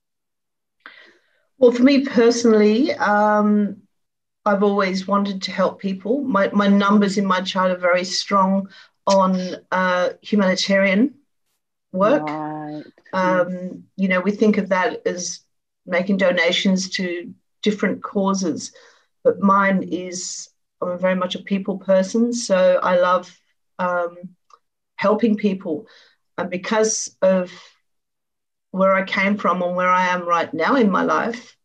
Well 1.58 1.72
for 1.72 1.82
me 1.82 2.04
personally 2.04 2.92
um, 2.94 3.82
i've 4.44 4.62
always 4.62 5.06
wanted 5.06 5.42
to 5.42 5.52
help 5.52 5.80
people. 5.80 6.22
My, 6.22 6.50
my 6.52 6.68
numbers 6.68 7.18
in 7.18 7.26
my 7.26 7.42
chart 7.42 7.70
are 7.70 7.76
very 7.76 8.04
strong 8.04 8.68
on 9.06 9.56
uh, 9.72 10.10
humanitarian 10.22 11.14
work. 11.92 12.22
Right. 12.22 12.84
um, 13.12 13.84
you 13.96 14.08
know 14.08 14.20
we 14.20 14.30
think 14.30 14.58
of 14.58 14.68
that 14.68 15.06
as 15.06 15.40
making 15.86 16.18
donations 16.18 16.90
to 16.90 17.32
different 17.62 18.02
causes 18.02 18.72
but 19.24 19.40
mine 19.40 19.82
is 19.82 20.50
i'm 20.82 20.98
very 20.98 21.14
much 21.14 21.34
a 21.34 21.38
people 21.42 21.78
person 21.78 22.32
so 22.32 22.78
i 22.82 22.96
love 22.98 23.34
um, 23.78 24.16
helping 24.98 25.36
people. 25.36 25.86
And 26.36 26.50
because 26.50 27.16
of 27.22 27.52
where 28.70 28.94
I 28.94 29.04
came 29.04 29.38
from 29.38 29.62
and 29.62 29.74
where 29.74 29.88
I 29.88 30.08
am 30.08 30.28
right 30.28 30.52
now 30.52 30.76
in 30.76 30.90
my 30.90 31.02
life, 31.02 31.56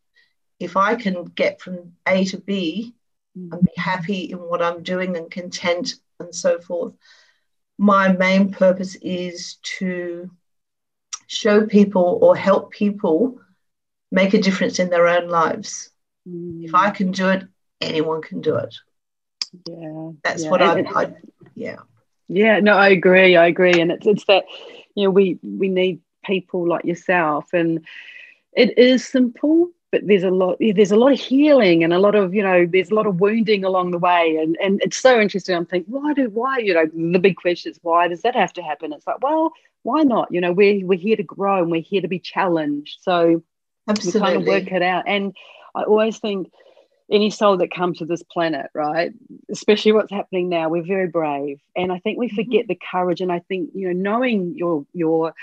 if 0.59 0.77
I 0.77 0.95
can 0.95 1.25
get 1.25 1.59
from 1.59 1.93
A 2.07 2.23
to 2.25 2.37
B 2.37 2.93
and 3.35 3.61
be 3.61 3.71
happy 3.75 4.31
in 4.31 4.37
what 4.37 4.61
I'm 4.61 4.83
doing 4.83 5.17
and 5.17 5.29
content 5.29 5.95
and 6.19 6.33
so 6.33 6.59
forth, 6.59 6.93
my 7.77 8.11
main 8.11 8.51
purpose 8.51 8.95
is 9.01 9.57
to 9.79 10.29
show 11.27 11.65
people 11.65 12.19
or 12.21 12.35
help 12.35 12.71
people 12.71 13.39
make 14.11 14.33
a 14.33 14.41
difference 14.41 14.79
in 14.79 14.89
their 14.89 15.07
own 15.07 15.27
lives. 15.27 15.89
Mm. 16.27 16.65
If 16.65 16.75
I 16.75 16.91
can 16.91 17.11
do 17.11 17.29
it, 17.29 17.43
anyone 17.81 18.21
can 18.21 18.41
do 18.41 18.55
it. 18.57 18.75
Yeah. 19.67 20.11
That's 20.23 20.43
yeah. 20.43 20.49
what 20.51 20.61
I, 20.61 20.81
I, 20.81 21.13
yeah. 21.55 21.77
Yeah, 22.27 22.59
no, 22.59 22.73
I 22.73 22.89
agree. 22.89 23.35
I 23.35 23.47
agree, 23.47 23.79
and 23.79 23.91
it's 23.91 24.07
it's 24.07 24.25
that 24.25 24.45
you 24.95 25.03
know 25.03 25.11
we 25.11 25.39
we 25.43 25.67
need 25.67 25.99
people 26.25 26.67
like 26.67 26.85
yourself, 26.85 27.53
and 27.53 27.85
it 28.53 28.77
is 28.77 29.05
simple, 29.05 29.69
but 29.93 30.07
there's 30.07 30.23
a 30.23 30.31
lot 30.31 30.57
there's 30.59 30.91
a 30.91 30.95
lot 30.95 31.11
of 31.11 31.19
healing 31.19 31.83
and 31.83 31.93
a 31.93 31.99
lot 31.99 32.15
of 32.15 32.33
you 32.33 32.41
know 32.41 32.65
there's 32.65 32.89
a 32.89 32.95
lot 32.95 33.05
of 33.05 33.21
wounding 33.21 33.63
along 33.63 33.91
the 33.91 33.99
way, 33.99 34.37
and 34.41 34.57
and 34.59 34.81
it's 34.81 34.97
so 34.97 35.21
interesting. 35.21 35.55
I'm 35.55 35.67
thinking, 35.67 35.93
why 35.93 36.13
do 36.13 36.31
why 36.31 36.57
you 36.57 36.73
know 36.73 36.87
the 37.11 37.19
big 37.19 37.35
question 37.37 37.71
is 37.71 37.79
why 37.83 38.07
does 38.07 38.23
that 38.23 38.35
have 38.35 38.51
to 38.53 38.63
happen? 38.63 38.91
It's 38.91 39.05
like, 39.05 39.21
well, 39.21 39.51
why 39.83 40.01
not? 40.01 40.29
You 40.31 40.41
know, 40.41 40.51
we're 40.51 40.83
we're 40.83 40.97
here 40.97 41.15
to 41.15 41.21
grow 41.21 41.61
and 41.61 41.69
we're 41.69 41.81
here 41.81 42.01
to 42.01 42.07
be 42.07 42.17
challenged, 42.17 43.03
so 43.03 43.43
Absolutely. 43.87 44.19
we 44.19 44.25
kind 44.25 44.41
of 44.41 44.47
work 44.47 44.71
it 44.71 44.81
out. 44.81 45.03
And 45.05 45.35
I 45.75 45.83
always 45.83 46.17
think 46.17 46.51
any 47.11 47.29
soul 47.29 47.57
that 47.57 47.71
comes 47.71 47.99
to 47.99 48.05
this 48.05 48.23
planet, 48.23 48.71
right? 48.73 49.13
Especially 49.51 49.91
what's 49.91 50.11
happening 50.11 50.49
now, 50.49 50.69
we're 50.69 50.81
very 50.81 51.07
brave, 51.07 51.59
and 51.75 51.91
I 51.91 51.99
think 51.99 52.17
we 52.17 52.29
forget 52.29 52.61
mm-hmm. 52.61 52.69
the 52.69 52.79
courage. 52.91 53.21
And 53.21 53.31
I 53.31 53.41
think 53.47 53.69
you 53.75 53.93
know, 53.93 54.11
knowing 54.11 54.55
your 54.57 54.87
your 54.91 55.35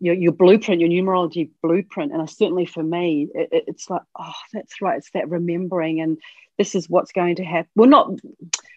your, 0.00 0.14
your 0.14 0.32
blueprint, 0.32 0.80
your 0.80 0.90
numerology 0.90 1.50
blueprint, 1.62 2.12
and 2.12 2.22
I, 2.22 2.26
certainly 2.26 2.66
for 2.66 2.82
me, 2.82 3.28
it, 3.34 3.64
it's 3.66 3.90
like, 3.90 4.02
oh, 4.18 4.32
that's 4.52 4.80
right. 4.80 4.98
It's 4.98 5.10
that 5.14 5.28
remembering, 5.28 6.00
and 6.00 6.18
this 6.58 6.74
is 6.74 6.88
what's 6.88 7.12
going 7.12 7.36
to 7.36 7.44
happen. 7.44 7.70
Well, 7.74 7.88
not 7.88 8.10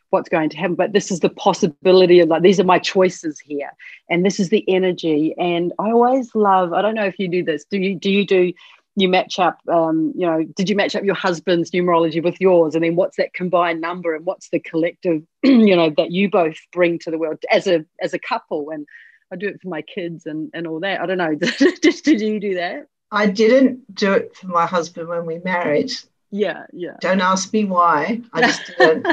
what's 0.09 0.29
going 0.29 0.49
to 0.49 0.57
happen, 0.57 0.75
but 0.75 0.93
this 0.93 1.11
is 1.11 1.19
the 1.19 1.29
possibility 1.29 2.19
of 2.19 2.29
like 2.29 2.41
these 2.41 2.59
are 2.59 2.65
my 2.65 2.79
choices 2.79 3.39
here, 3.39 3.71
and 4.09 4.25
this 4.25 4.39
is 4.39 4.49
the 4.49 4.63
energy. 4.67 5.35
And 5.37 5.73
I 5.79 5.91
always 5.91 6.33
love. 6.35 6.73
I 6.73 6.81
don't 6.81 6.95
know 6.95 7.05
if 7.05 7.19
you 7.19 7.27
do 7.27 7.43
this. 7.43 7.65
Do 7.65 7.77
you 7.77 7.95
do 7.95 8.09
you 8.09 8.25
do 8.25 8.53
you 8.95 9.07
match 9.07 9.39
up 9.39 9.59
um, 9.71 10.13
you 10.15 10.25
know 10.25 10.43
did 10.55 10.69
you 10.69 10.75
match 10.75 10.95
up 10.95 11.03
your 11.03 11.15
husband's 11.15 11.71
numerology 11.71 12.21
with 12.21 12.39
yours 12.39 12.75
and 12.75 12.83
then 12.83 12.95
what's 12.95 13.17
that 13.17 13.33
combined 13.33 13.79
number 13.81 14.15
and 14.15 14.25
what's 14.25 14.49
the 14.49 14.59
collective 14.59 15.21
you 15.43 15.75
know 15.75 15.89
that 15.95 16.11
you 16.11 16.29
both 16.29 16.57
bring 16.71 16.99
to 16.99 17.11
the 17.11 17.17
world 17.17 17.37
as 17.51 17.67
a 17.67 17.85
as 18.01 18.13
a 18.13 18.19
couple 18.19 18.69
and 18.71 18.85
i 19.31 19.35
do 19.35 19.47
it 19.47 19.61
for 19.61 19.69
my 19.69 19.81
kids 19.81 20.25
and 20.25 20.49
and 20.53 20.67
all 20.67 20.79
that 20.79 21.01
i 21.01 21.05
don't 21.05 21.17
know 21.17 21.35
did, 21.81 21.81
did 21.81 22.21
you 22.21 22.39
do 22.39 22.55
that 22.55 22.87
i 23.11 23.25
didn't 23.25 23.93
do 23.93 24.13
it 24.13 24.35
for 24.35 24.47
my 24.47 24.65
husband 24.65 25.07
when 25.07 25.25
we 25.25 25.39
married 25.39 25.91
yeah 26.31 26.65
yeah 26.73 26.95
don't 27.01 27.21
ask 27.21 27.51
me 27.53 27.65
why 27.65 28.21
i 28.33 28.41
just 28.41 28.61
didn't 28.77 29.07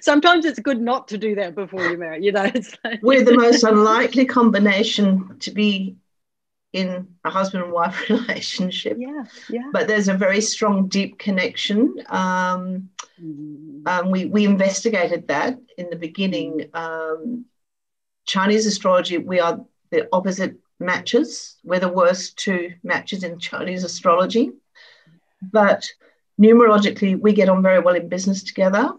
sometimes 0.00 0.44
it's 0.44 0.58
good 0.58 0.80
not 0.80 1.06
to 1.08 1.16
do 1.18 1.34
that 1.34 1.54
before 1.54 1.86
you 1.88 1.96
marry 1.96 2.24
you 2.24 2.32
know 2.32 2.44
it's 2.54 2.76
like... 2.84 3.00
we're 3.02 3.24
the 3.24 3.36
most 3.36 3.62
unlikely 3.72 4.24
combination 4.24 5.38
to 5.38 5.50
be 5.50 5.96
in 6.76 7.08
a 7.24 7.30
husband 7.30 7.64
and 7.64 7.72
wife 7.72 8.08
relationship. 8.10 8.98
Yeah, 9.00 9.24
yeah. 9.48 9.70
But 9.72 9.88
there's 9.88 10.08
a 10.08 10.14
very 10.14 10.42
strong, 10.42 10.88
deep 10.88 11.18
connection. 11.18 11.94
Um, 12.08 12.90
mm. 13.20 13.86
um, 13.86 14.10
we, 14.10 14.26
we 14.26 14.44
investigated 14.44 15.26
that 15.28 15.58
in 15.78 15.88
the 15.88 15.96
beginning. 15.96 16.68
Um, 16.74 17.46
Chinese 18.26 18.66
astrology, 18.66 19.18
we 19.18 19.40
are 19.40 19.64
the 19.90 20.08
opposite 20.12 20.56
matches. 20.78 21.56
We're 21.64 21.80
the 21.80 21.88
worst 21.88 22.36
two 22.36 22.74
matches 22.82 23.24
in 23.24 23.38
Chinese 23.38 23.84
astrology. 23.84 24.52
But 25.40 25.88
numerologically, 26.40 27.18
we 27.18 27.32
get 27.32 27.48
on 27.48 27.62
very 27.62 27.80
well 27.80 27.94
in 27.94 28.08
business 28.08 28.42
together. 28.42 28.92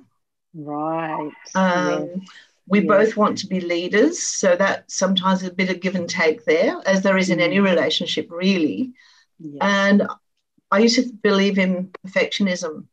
Right. 0.53 1.31
Um, 1.55 2.09
yes. 2.15 2.29
We 2.69 2.81
yeah. 2.81 2.87
both 2.87 3.15
want 3.15 3.37
to 3.39 3.47
be 3.47 3.61
leaders, 3.61 4.21
so 4.21 4.55
that 4.55 4.89
sometimes 4.91 5.43
a 5.43 5.53
bit 5.53 5.69
of 5.69 5.79
give 5.79 5.95
and 5.95 6.09
take 6.09 6.43
there, 6.45 6.81
as 6.85 7.01
there 7.01 7.17
is 7.17 7.29
in 7.29 7.39
any 7.39 7.57
mm. 7.57 7.63
relationship, 7.63 8.29
really. 8.29 8.93
Yeah. 9.39 9.59
And 9.61 10.07
I 10.71 10.79
used 10.79 10.95
to 10.95 11.13
believe 11.13 11.57
in 11.57 11.91
perfectionism. 12.05 12.85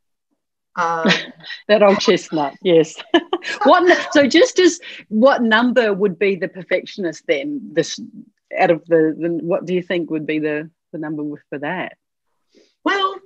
Um, 0.75 1.07
that 1.67 1.83
old 1.83 1.99
chestnut, 1.99 2.55
yes. 2.61 2.95
what 3.63 4.13
so 4.13 4.27
just 4.27 4.59
as 4.59 4.79
what 5.09 5.41
number 5.41 5.93
would 5.93 6.19
be 6.19 6.35
the 6.35 6.47
perfectionist 6.47 7.23
then? 7.27 7.61
This 7.73 7.99
out 8.57 8.71
of 8.71 8.85
the, 8.85 9.15
the 9.17 9.29
what 9.41 9.65
do 9.65 9.73
you 9.73 9.81
think 9.81 10.09
would 10.09 10.25
be 10.25 10.39
the 10.39 10.69
the 10.91 10.97
number 10.97 11.23
for 11.49 11.59
that? 11.59 11.97
Well, 12.83 13.19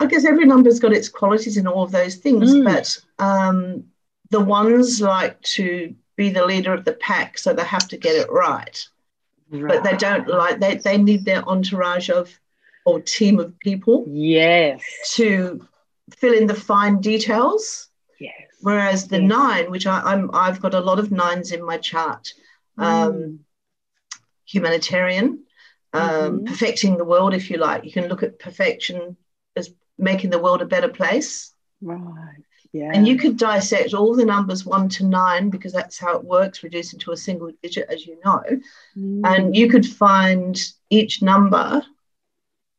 I 0.00 0.06
guess 0.06 0.24
every 0.24 0.46
number's 0.46 0.80
got 0.80 0.92
its 0.92 1.08
qualities 1.08 1.56
in 1.56 1.66
all 1.66 1.82
of 1.82 1.92
those 1.92 2.16
things, 2.16 2.54
mm. 2.54 2.64
but 2.64 2.98
um, 3.24 3.84
the 4.30 4.40
ones 4.40 5.00
like 5.00 5.40
to 5.42 5.94
be 6.16 6.30
the 6.30 6.44
leader 6.44 6.72
of 6.72 6.84
the 6.84 6.94
pack, 6.94 7.38
so 7.38 7.52
they 7.52 7.64
have 7.64 7.88
to 7.88 7.96
get 7.96 8.16
it 8.16 8.30
right. 8.30 8.88
right. 9.50 9.68
But 9.68 9.84
they 9.84 9.96
don't 9.96 10.26
like 10.28 10.58
they 10.60 10.76
they 10.76 10.98
need 10.98 11.24
their 11.24 11.46
entourage 11.48 12.10
of 12.10 12.38
or 12.84 13.00
team 13.00 13.38
of 13.38 13.58
people. 13.60 14.04
Yes. 14.08 14.82
To 15.14 15.66
fill 16.16 16.34
in 16.34 16.46
the 16.46 16.54
fine 16.54 17.00
details. 17.00 17.88
Yes. 18.20 18.32
Whereas 18.60 19.08
the 19.08 19.20
yes. 19.20 19.28
nine, 19.28 19.70
which 19.70 19.86
I, 19.86 20.00
I'm 20.00 20.30
I've 20.32 20.60
got 20.60 20.74
a 20.74 20.80
lot 20.80 20.98
of 20.98 21.10
nines 21.10 21.52
in 21.52 21.64
my 21.64 21.78
chart. 21.78 22.32
Mm. 22.78 22.84
Um, 22.84 23.40
humanitarian, 24.46 25.44
um, 25.92 26.02
mm-hmm. 26.02 26.44
perfecting 26.44 26.96
the 26.96 27.04
world, 27.04 27.34
if 27.34 27.50
you 27.50 27.58
like. 27.58 27.84
You 27.84 27.92
can 27.92 28.08
look 28.08 28.22
at 28.22 28.38
perfection 28.38 29.16
as 29.56 29.74
making 29.98 30.30
the 30.30 30.38
world 30.38 30.62
a 30.62 30.66
better 30.66 30.88
place. 30.88 31.52
Right. 31.80 32.42
Yeah. 32.72 32.90
And 32.94 33.06
you 33.06 33.18
could 33.18 33.36
dissect 33.36 33.92
all 33.92 34.16
the 34.16 34.24
numbers 34.24 34.64
one 34.64 34.88
to 34.90 35.04
nine 35.04 35.50
because 35.50 35.74
that's 35.74 35.98
how 35.98 36.16
it 36.16 36.24
works, 36.24 36.62
reducing 36.62 36.98
to 37.00 37.12
a 37.12 37.16
single 37.16 37.52
digit, 37.62 37.86
as 37.90 38.06
you 38.06 38.18
know. 38.24 38.42
Mm. 38.96 39.20
And 39.24 39.56
you 39.56 39.68
could 39.68 39.86
find 39.86 40.58
each 40.88 41.20
number 41.20 41.84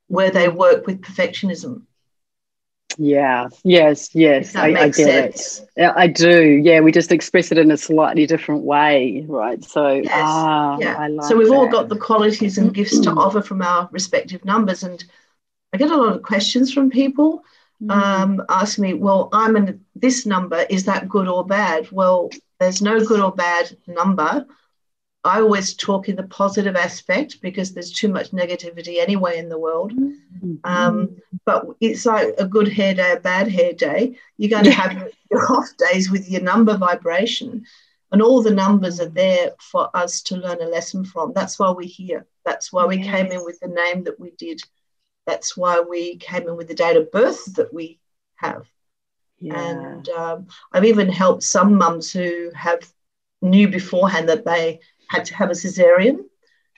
where 0.07 0.31
they 0.31 0.47
work 0.47 0.87
with 0.87 1.01
perfectionism. 1.01 1.83
Yeah, 2.97 3.47
yes, 3.63 4.13
yes, 4.13 4.55
I, 4.55 4.67
I, 4.67 4.85
get 4.89 4.95
sense. 4.95 5.61
it. 5.75 5.93
I 5.95 6.07
do. 6.07 6.61
Yeah, 6.63 6.81
we 6.81 6.91
just 6.91 7.11
express 7.11 7.51
it 7.51 7.57
in 7.57 7.71
a 7.71 7.77
slightly 7.77 8.25
different 8.25 8.63
way, 8.63 9.25
right? 9.27 9.63
So, 9.63 9.93
yes. 9.93 10.11
ah, 10.13 10.77
yeah. 10.79 10.95
I 10.97 11.07
like 11.07 11.27
So 11.27 11.37
we've 11.37 11.47
that. 11.47 11.55
all 11.55 11.67
got 11.67 11.89
the 11.89 11.97
qualities 11.97 12.57
and 12.57 12.73
gifts 12.73 12.99
to 13.01 13.11
offer 13.11 13.41
from 13.41 13.61
our 13.61 13.89
respective 13.91 14.43
numbers, 14.45 14.83
and 14.83 15.03
I 15.73 15.77
get 15.77 15.91
a 15.91 15.97
lot 15.97 16.15
of 16.15 16.23
questions 16.23 16.73
from 16.73 16.89
people 16.89 17.43
mm. 17.81 17.91
um, 17.91 18.43
ask 18.49 18.79
me, 18.79 18.93
"Well, 18.93 19.29
I'm 19.33 19.55
in 19.55 19.81
this 19.95 20.25
number. 20.25 20.65
Is 20.69 20.85
that 20.85 21.09
good 21.09 21.27
or 21.27 21.45
bad?" 21.45 21.91
Well, 21.91 22.29
there's 22.59 22.81
no 22.81 23.03
good 23.03 23.19
or 23.19 23.31
bad 23.31 23.75
number. 23.87 24.45
I 25.25 25.39
always 25.39 25.73
talk 25.73 26.09
in 26.09 26.17
the 26.17 26.23
positive 26.23 26.75
aspect 26.75 27.41
because 27.41 27.73
there's 27.73 27.91
too 27.91 28.09
much 28.09 28.31
negativity 28.31 28.99
anyway 28.99 29.37
in 29.37 29.47
the 29.47 29.57
world. 29.57 29.93
Mm-hmm. 29.93 30.55
Um, 30.65 31.17
but 31.45 31.65
it's 31.79 32.05
like 32.05 32.33
a 32.37 32.45
good 32.45 32.67
hair 32.67 32.93
day, 32.93 33.13
a 33.13 33.19
bad 33.19 33.47
hair 33.47 33.71
day. 33.71 34.17
You're 34.37 34.49
going 34.49 34.65
to 34.65 34.71
have 34.71 35.09
your 35.31 35.51
off 35.51 35.69
days 35.77 36.11
with 36.11 36.29
your 36.29 36.41
number 36.41 36.75
vibration, 36.75 37.65
and 38.11 38.21
all 38.21 38.43
the 38.43 38.53
numbers 38.53 38.99
are 38.99 39.09
there 39.09 39.51
for 39.59 39.89
us 39.95 40.21
to 40.23 40.35
learn 40.35 40.61
a 40.61 40.65
lesson 40.65 41.05
from. 41.05 41.31
That's 41.33 41.57
why 41.57 41.71
we're 41.71 41.87
here. 41.87 42.27
That's 42.43 42.73
why 42.73 42.85
we 42.85 42.97
yes. 42.97 43.07
came 43.07 43.31
in 43.31 43.45
with 43.45 43.59
the 43.61 43.69
name 43.69 44.03
that 44.03 44.19
we 44.19 44.31
did. 44.31 44.61
That's 45.25 45.55
why 45.55 45.79
we 45.79 46.17
came 46.17 46.49
in 46.49 46.57
with 46.57 46.67
the 46.67 46.73
date 46.73 46.97
of 46.97 47.11
birth 47.11 47.45
that 47.55 47.73
we 47.73 48.01
have. 48.35 48.67
Yeah. 49.39 49.57
And 49.57 50.09
um, 50.09 50.47
I've 50.73 50.85
even 50.85 51.07
helped 51.07 51.43
some 51.43 51.75
mums 51.75 52.11
who 52.11 52.51
have 52.55 52.85
knew 53.41 53.67
beforehand 53.67 54.29
that 54.29 54.45
they 54.45 54.79
had 55.13 55.25
to 55.25 55.35
have 55.35 55.49
a 55.49 55.53
cesarean. 55.53 56.17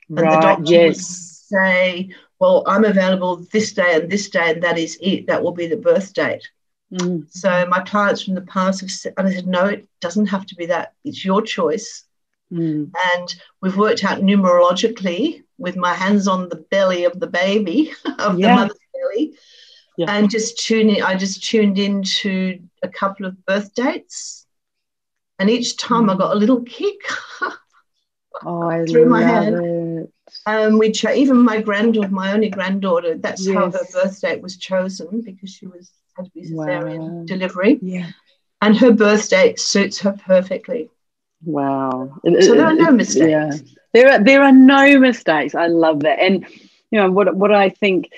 And 0.09 0.19
right, 0.19 0.35
the 0.35 0.41
doctor 0.41 0.71
yes. 0.71 0.97
would 0.97 1.59
say, 1.59 2.09
Well, 2.39 2.63
I'm 2.67 2.85
available 2.85 3.45
this 3.51 3.73
day 3.73 3.95
and 3.95 4.11
this 4.11 4.29
day, 4.29 4.51
and 4.51 4.63
that 4.63 4.77
is 4.77 4.97
it. 5.01 5.27
That 5.27 5.41
will 5.41 5.53
be 5.53 5.67
the 5.67 5.77
birth 5.77 6.13
date. 6.13 6.47
Mm. 6.93 7.25
So 7.29 7.65
my 7.67 7.79
clients 7.81 8.23
from 8.23 8.35
the 8.35 8.41
past 8.41 8.81
have 8.81 8.91
said, 8.91 9.13
and 9.17 9.27
I 9.27 9.33
said, 9.33 9.47
No, 9.47 9.65
it 9.65 9.87
doesn't 10.01 10.27
have 10.27 10.45
to 10.47 10.55
be 10.55 10.67
that. 10.67 10.93
It's 11.03 11.23
your 11.23 11.41
choice. 11.41 12.03
Mm. 12.51 12.91
And 13.15 13.35
we've 13.61 13.77
worked 13.77 14.03
out 14.03 14.19
numerologically 14.19 15.43
with 15.57 15.75
my 15.75 15.93
hands 15.93 16.27
on 16.27 16.49
the 16.49 16.63
belly 16.69 17.05
of 17.05 17.19
the 17.19 17.27
baby, 17.27 17.91
of 18.19 18.37
yeah. 18.37 18.47
the 18.47 18.55
mother's 18.55 18.77
belly. 18.93 19.37
Yeah. 19.97 20.07
And 20.09 20.29
just 20.29 20.59
tuning, 20.59 21.01
I 21.01 21.15
just 21.15 21.43
tuned 21.43 21.79
into 21.79 22.59
a 22.83 22.89
couple 22.89 23.25
of 23.25 23.45
birth 23.45 23.73
dates. 23.73 24.45
And 25.39 25.49
each 25.49 25.77
time 25.77 26.05
mm. 26.05 26.13
I 26.13 26.17
got 26.17 26.35
a 26.35 26.39
little 26.39 26.61
kick. 26.63 26.99
Oh, 28.43 28.69
I 28.69 28.85
through 28.85 29.05
my 29.05 29.23
hand. 29.23 29.55
It. 29.55 30.11
Um, 30.45 30.77
we 30.77 30.91
cho- 30.91 31.13
even 31.13 31.43
my 31.43 31.61
granddaughter, 31.61 32.09
my 32.09 32.33
only 32.33 32.49
granddaughter, 32.49 33.15
that's 33.17 33.45
yes. 33.45 33.55
how 33.55 33.71
her 33.71 33.85
birth 33.93 34.19
date 34.21 34.41
was 34.41 34.57
chosen 34.57 35.21
because 35.21 35.49
she 35.51 35.67
was 35.67 35.91
had 36.15 36.25
to 36.25 36.31
be 36.31 36.41
cesarean 36.41 36.99
wow. 36.99 37.23
delivery. 37.25 37.79
Yeah. 37.81 38.09
And 38.61 38.77
her 38.77 38.91
birth 38.91 39.29
date 39.29 39.59
suits 39.59 39.99
her 39.99 40.13
perfectly. 40.13 40.89
Wow. 41.43 42.17
So 42.41 42.55
there 42.55 42.65
are 42.65 42.73
no 42.73 42.91
mistakes. 42.91 43.27
Yeah. 43.27 43.51
There 43.93 44.11
are 44.11 44.23
there 44.23 44.41
are 44.41 44.51
no 44.51 44.99
mistakes. 44.99 45.55
I 45.55 45.67
love 45.67 46.01
that. 46.01 46.19
And 46.19 46.45
you 46.91 46.99
know 46.99 47.11
what 47.11 47.35
what 47.35 47.53
I 47.53 47.69
think 47.69 48.11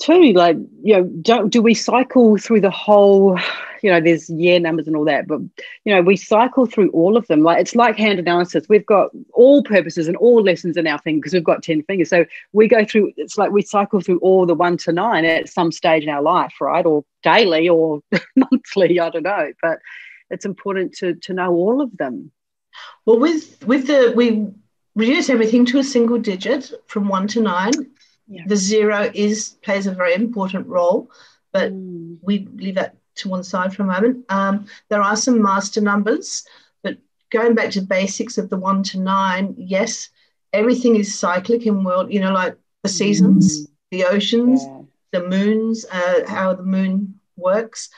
too, 0.00 0.32
like, 0.32 0.56
you 0.82 0.96
know, 0.96 1.04
don't 1.04 1.50
do 1.50 1.62
we 1.62 1.74
cycle 1.74 2.36
through 2.36 2.60
the 2.60 2.70
whole 2.70 3.38
you 3.84 3.90
know, 3.90 4.00
there's 4.00 4.30
year 4.30 4.58
numbers 4.58 4.86
and 4.86 4.96
all 4.96 5.04
that, 5.04 5.26
but 5.26 5.40
you 5.84 5.94
know, 5.94 6.00
we 6.00 6.16
cycle 6.16 6.64
through 6.64 6.88
all 6.92 7.18
of 7.18 7.26
them. 7.26 7.42
Like 7.42 7.60
it's 7.60 7.74
like 7.74 7.98
hand 7.98 8.18
analysis. 8.18 8.64
We've 8.66 8.86
got 8.86 9.10
all 9.34 9.62
purposes 9.62 10.08
and 10.08 10.16
all 10.16 10.42
lessons 10.42 10.78
in 10.78 10.86
our 10.86 10.98
thing 11.00 11.16
because 11.16 11.34
we've 11.34 11.44
got 11.44 11.62
10 11.62 11.82
fingers. 11.82 12.08
So 12.08 12.24
we 12.54 12.66
go 12.66 12.86
through, 12.86 13.12
it's 13.18 13.36
like 13.36 13.50
we 13.50 13.60
cycle 13.60 14.00
through 14.00 14.20
all 14.20 14.46
the 14.46 14.54
one 14.54 14.78
to 14.78 14.92
nine 14.92 15.26
at 15.26 15.50
some 15.50 15.70
stage 15.70 16.02
in 16.02 16.08
our 16.08 16.22
life, 16.22 16.54
right? 16.62 16.86
Or 16.86 17.04
daily 17.22 17.68
or 17.68 18.00
monthly, 18.36 18.98
I 18.98 19.10
don't 19.10 19.22
know. 19.22 19.52
But 19.60 19.80
it's 20.30 20.46
important 20.46 20.94
to 20.94 21.16
to 21.16 21.34
know 21.34 21.52
all 21.52 21.82
of 21.82 21.94
them. 21.98 22.32
Well, 23.04 23.18
with 23.18 23.62
with 23.66 23.86
the 23.86 24.14
we 24.16 24.46
reduce 24.94 25.28
everything 25.28 25.66
to 25.66 25.78
a 25.78 25.84
single 25.84 26.18
digit 26.18 26.72
from 26.86 27.08
one 27.08 27.28
to 27.28 27.42
nine. 27.42 27.74
Yeah. 28.28 28.44
The 28.46 28.56
zero 28.56 29.10
is 29.12 29.58
plays 29.60 29.86
a 29.86 29.92
very 29.92 30.14
important 30.14 30.68
role, 30.68 31.10
but 31.52 31.70
mm. 31.70 32.16
we 32.22 32.48
leave 32.54 32.76
that 32.76 32.96
to 33.16 33.28
one 33.28 33.42
side 33.42 33.74
for 33.74 33.82
a 33.82 33.86
moment. 33.86 34.24
Um, 34.28 34.66
there 34.88 35.02
are 35.02 35.16
some 35.16 35.42
master 35.42 35.80
numbers, 35.80 36.44
but 36.82 36.98
going 37.30 37.54
back 37.54 37.70
to 37.72 37.80
basics 37.80 38.38
of 38.38 38.50
the 38.50 38.56
one 38.56 38.82
to 38.84 39.00
nine, 39.00 39.54
yes, 39.56 40.08
everything 40.52 40.96
is 40.96 41.18
cyclic 41.18 41.66
in 41.66 41.84
world, 41.84 42.12
you 42.12 42.20
know, 42.20 42.32
like 42.32 42.56
the 42.82 42.88
seasons, 42.88 43.66
mm. 43.66 43.70
the 43.90 44.04
oceans, 44.04 44.64
yeah. 44.64 44.80
the 45.12 45.28
moons, 45.28 45.84
uh, 45.90 46.20
how 46.26 46.54
the 46.54 46.62
moon 46.62 47.20
works. 47.36 47.90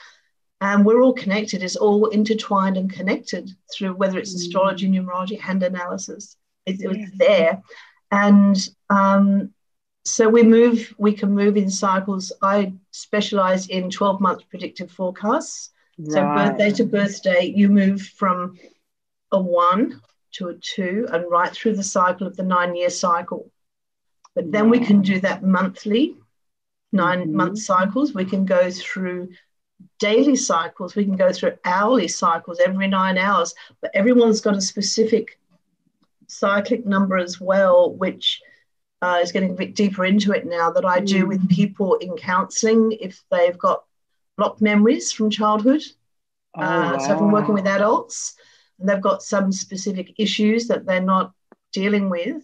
And 0.61 0.87
we're 0.87 1.03
all 1.03 1.13
connected, 1.13 1.63
it's 1.63 1.77
all 1.77 2.07
intertwined 2.07 2.79
and 2.79 2.91
connected 2.91 3.51
through 3.73 3.95
whether 3.95 4.19
it's 4.19 4.33
mm. 4.33 4.37
astrology, 4.37 4.89
numerology, 4.89 5.39
hand 5.39 5.63
analysis. 5.63 6.37
It, 6.65 6.81
yeah. 6.81 6.91
It's 6.93 7.19
there. 7.19 7.63
And 8.11 8.69
um, 8.89 9.53
so 10.07 10.29
we 10.29 10.45
move, 10.45 10.95
we 10.99 11.13
can 11.13 11.35
move 11.35 11.57
in 11.57 11.69
cycles. 11.69 12.33
I 12.41 12.75
specialize 12.93 13.67
in 13.67 13.91
12 13.91 14.21
month 14.21 14.49
predictive 14.49 14.91
forecasts. 14.91 15.71
Right. 15.99 16.13
So 16.13 16.23
birthday 16.23 16.71
to 16.71 16.85
birthday, 16.85 17.45
you 17.45 17.69
move 17.69 18.03
from 18.03 18.57
a 19.33 19.41
one 19.41 20.01
to 20.35 20.49
a 20.49 20.55
two 20.55 21.09
and 21.11 21.29
right 21.29 21.51
through 21.53 21.75
the 21.75 21.83
cycle 21.83 22.25
of 22.25 22.37
the 22.37 22.45
nine 22.45 22.77
year 22.77 22.89
cycle. 22.89 23.51
But 24.37 24.53
then 24.53 24.71
we 24.71 24.79
can 24.79 25.01
do 25.01 25.19
that 25.21 25.43
monthly, 25.43 26.15
9 26.93 27.19
mm-hmm. 27.19 27.37
month 27.37 27.59
cycles. 27.59 28.15
We 28.15 28.27
can 28.27 28.45
go 28.45 28.71
through 28.71 29.31
daily 29.99 30.37
cycles. 30.37 30.95
We 30.95 31.05
can 31.05 31.17
go 31.17 31.33
through 31.33 31.59
hourly 31.65 32.07
cycles 32.07 32.61
every 32.65 32.87
nine 32.87 33.19
hours. 33.19 33.55
But 33.81 33.91
everyone's 33.93 34.41
got 34.41 34.57
a 34.57 34.61
specific 34.61 35.41
cyclic 36.29 36.87
number 36.87 37.17
as 37.17 37.41
well, 37.41 37.93
which 37.93 38.41
uh, 39.03 39.21
is 39.23 39.33
getting 39.33 39.51
a 39.51 39.55
bit 39.55 39.75
deeper 39.75 40.05
into 40.05 40.33
it 40.33 40.47
now 40.47 40.71
that 40.71 40.85
I 40.85 41.01
do 41.01 41.27
with 41.27 41.47
mm. 41.47 41.51
people 41.51 41.97
in 41.97 42.17
counselling 42.17 42.93
if 43.01 43.23
they've 43.31 43.57
got 43.59 43.85
blocked 44.37 44.61
memories 44.61 45.13
from 45.13 45.31
childhood. 45.31 45.83
Oh, 46.57 46.63
uh, 46.63 46.93
wow. 46.93 46.99
So 46.99 47.13
I've 47.13 47.19
been 47.19 47.31
working 47.31 47.55
with 47.55 47.67
adults 47.67 48.37
and 48.79 48.89
they've 48.89 49.01
got 49.01 49.23
some 49.23 49.53
specific 49.53 50.15
issues 50.19 50.69
that 50.69 50.87
they're 50.87 51.01
not 51.01 51.33
dealing 51.73 52.09
with. 52.09 52.43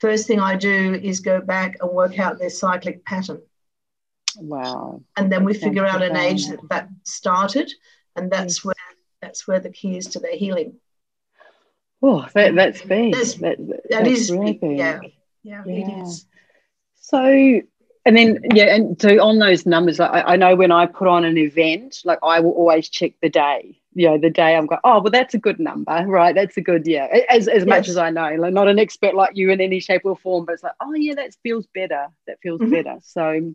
First 0.00 0.26
thing 0.26 0.40
I 0.40 0.56
do 0.56 0.94
is 0.94 1.20
go 1.20 1.40
back 1.40 1.76
and 1.80 1.90
work 1.90 2.18
out 2.18 2.38
their 2.38 2.50
cyclic 2.50 3.04
pattern. 3.04 3.42
Wow. 4.36 5.02
And 5.16 5.30
then 5.30 5.44
we 5.44 5.54
figure 5.54 5.86
out 5.86 6.02
an 6.02 6.16
age 6.16 6.48
that 6.48 6.58
that 6.68 6.88
started, 7.04 7.72
and 8.16 8.30
that's 8.30 8.58
yes. 8.58 8.64
where 8.64 8.74
that's 9.22 9.46
where 9.46 9.60
the 9.60 9.70
key 9.70 9.96
is 9.96 10.08
to 10.08 10.18
their 10.18 10.36
healing. 10.36 10.74
Oh, 12.02 12.26
that, 12.34 12.56
that's 12.56 12.82
big. 12.82 13.14
That's, 13.14 13.34
that, 13.34 13.56
that 13.58 13.82
that's 13.88 14.08
is 14.08 14.32
really 14.32 14.54
big. 14.54 14.78
Yeah 14.78 14.98
yeah, 15.44 15.62
yeah. 15.64 15.72
it 15.74 16.02
is. 16.02 16.26
So 16.96 17.62
and 18.06 18.16
then 18.16 18.38
yeah, 18.52 18.74
and 18.74 19.00
so 19.00 19.22
on 19.22 19.38
those 19.38 19.64
numbers, 19.64 19.98
I, 19.98 20.22
I 20.22 20.36
know 20.36 20.56
when 20.56 20.70
I 20.72 20.86
put 20.86 21.08
on 21.08 21.24
an 21.24 21.38
event, 21.38 22.02
like 22.04 22.18
I 22.22 22.40
will 22.40 22.52
always 22.52 22.88
check 22.88 23.12
the 23.22 23.30
day. 23.30 23.80
You 23.94 24.10
know, 24.10 24.18
the 24.18 24.28
day 24.28 24.56
I'm 24.56 24.66
going, 24.66 24.80
oh 24.84 25.00
well, 25.00 25.10
that's 25.10 25.34
a 25.34 25.38
good 25.38 25.58
number, 25.58 26.04
right? 26.06 26.34
That's 26.34 26.56
a 26.56 26.60
good 26.60 26.86
yeah. 26.86 27.06
As 27.30 27.48
as 27.48 27.58
yes. 27.60 27.66
much 27.66 27.88
as 27.88 27.96
I 27.96 28.10
know, 28.10 28.34
like 28.38 28.52
not 28.52 28.68
an 28.68 28.78
expert 28.78 29.14
like 29.14 29.36
you 29.36 29.50
in 29.50 29.60
any 29.60 29.80
shape 29.80 30.02
or 30.04 30.16
form, 30.16 30.44
but 30.44 30.52
it's 30.52 30.62
like, 30.62 30.74
oh 30.80 30.92
yeah, 30.94 31.14
that 31.14 31.34
feels 31.42 31.66
better. 31.74 32.08
That 32.26 32.40
feels 32.42 32.60
mm-hmm. 32.60 32.72
better. 32.72 32.98
So, 33.02 33.54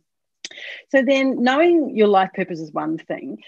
so 0.90 1.04
then 1.04 1.44
knowing 1.44 1.96
your 1.96 2.08
life 2.08 2.32
purpose 2.34 2.60
is 2.60 2.72
one 2.72 2.98
thing, 2.98 3.44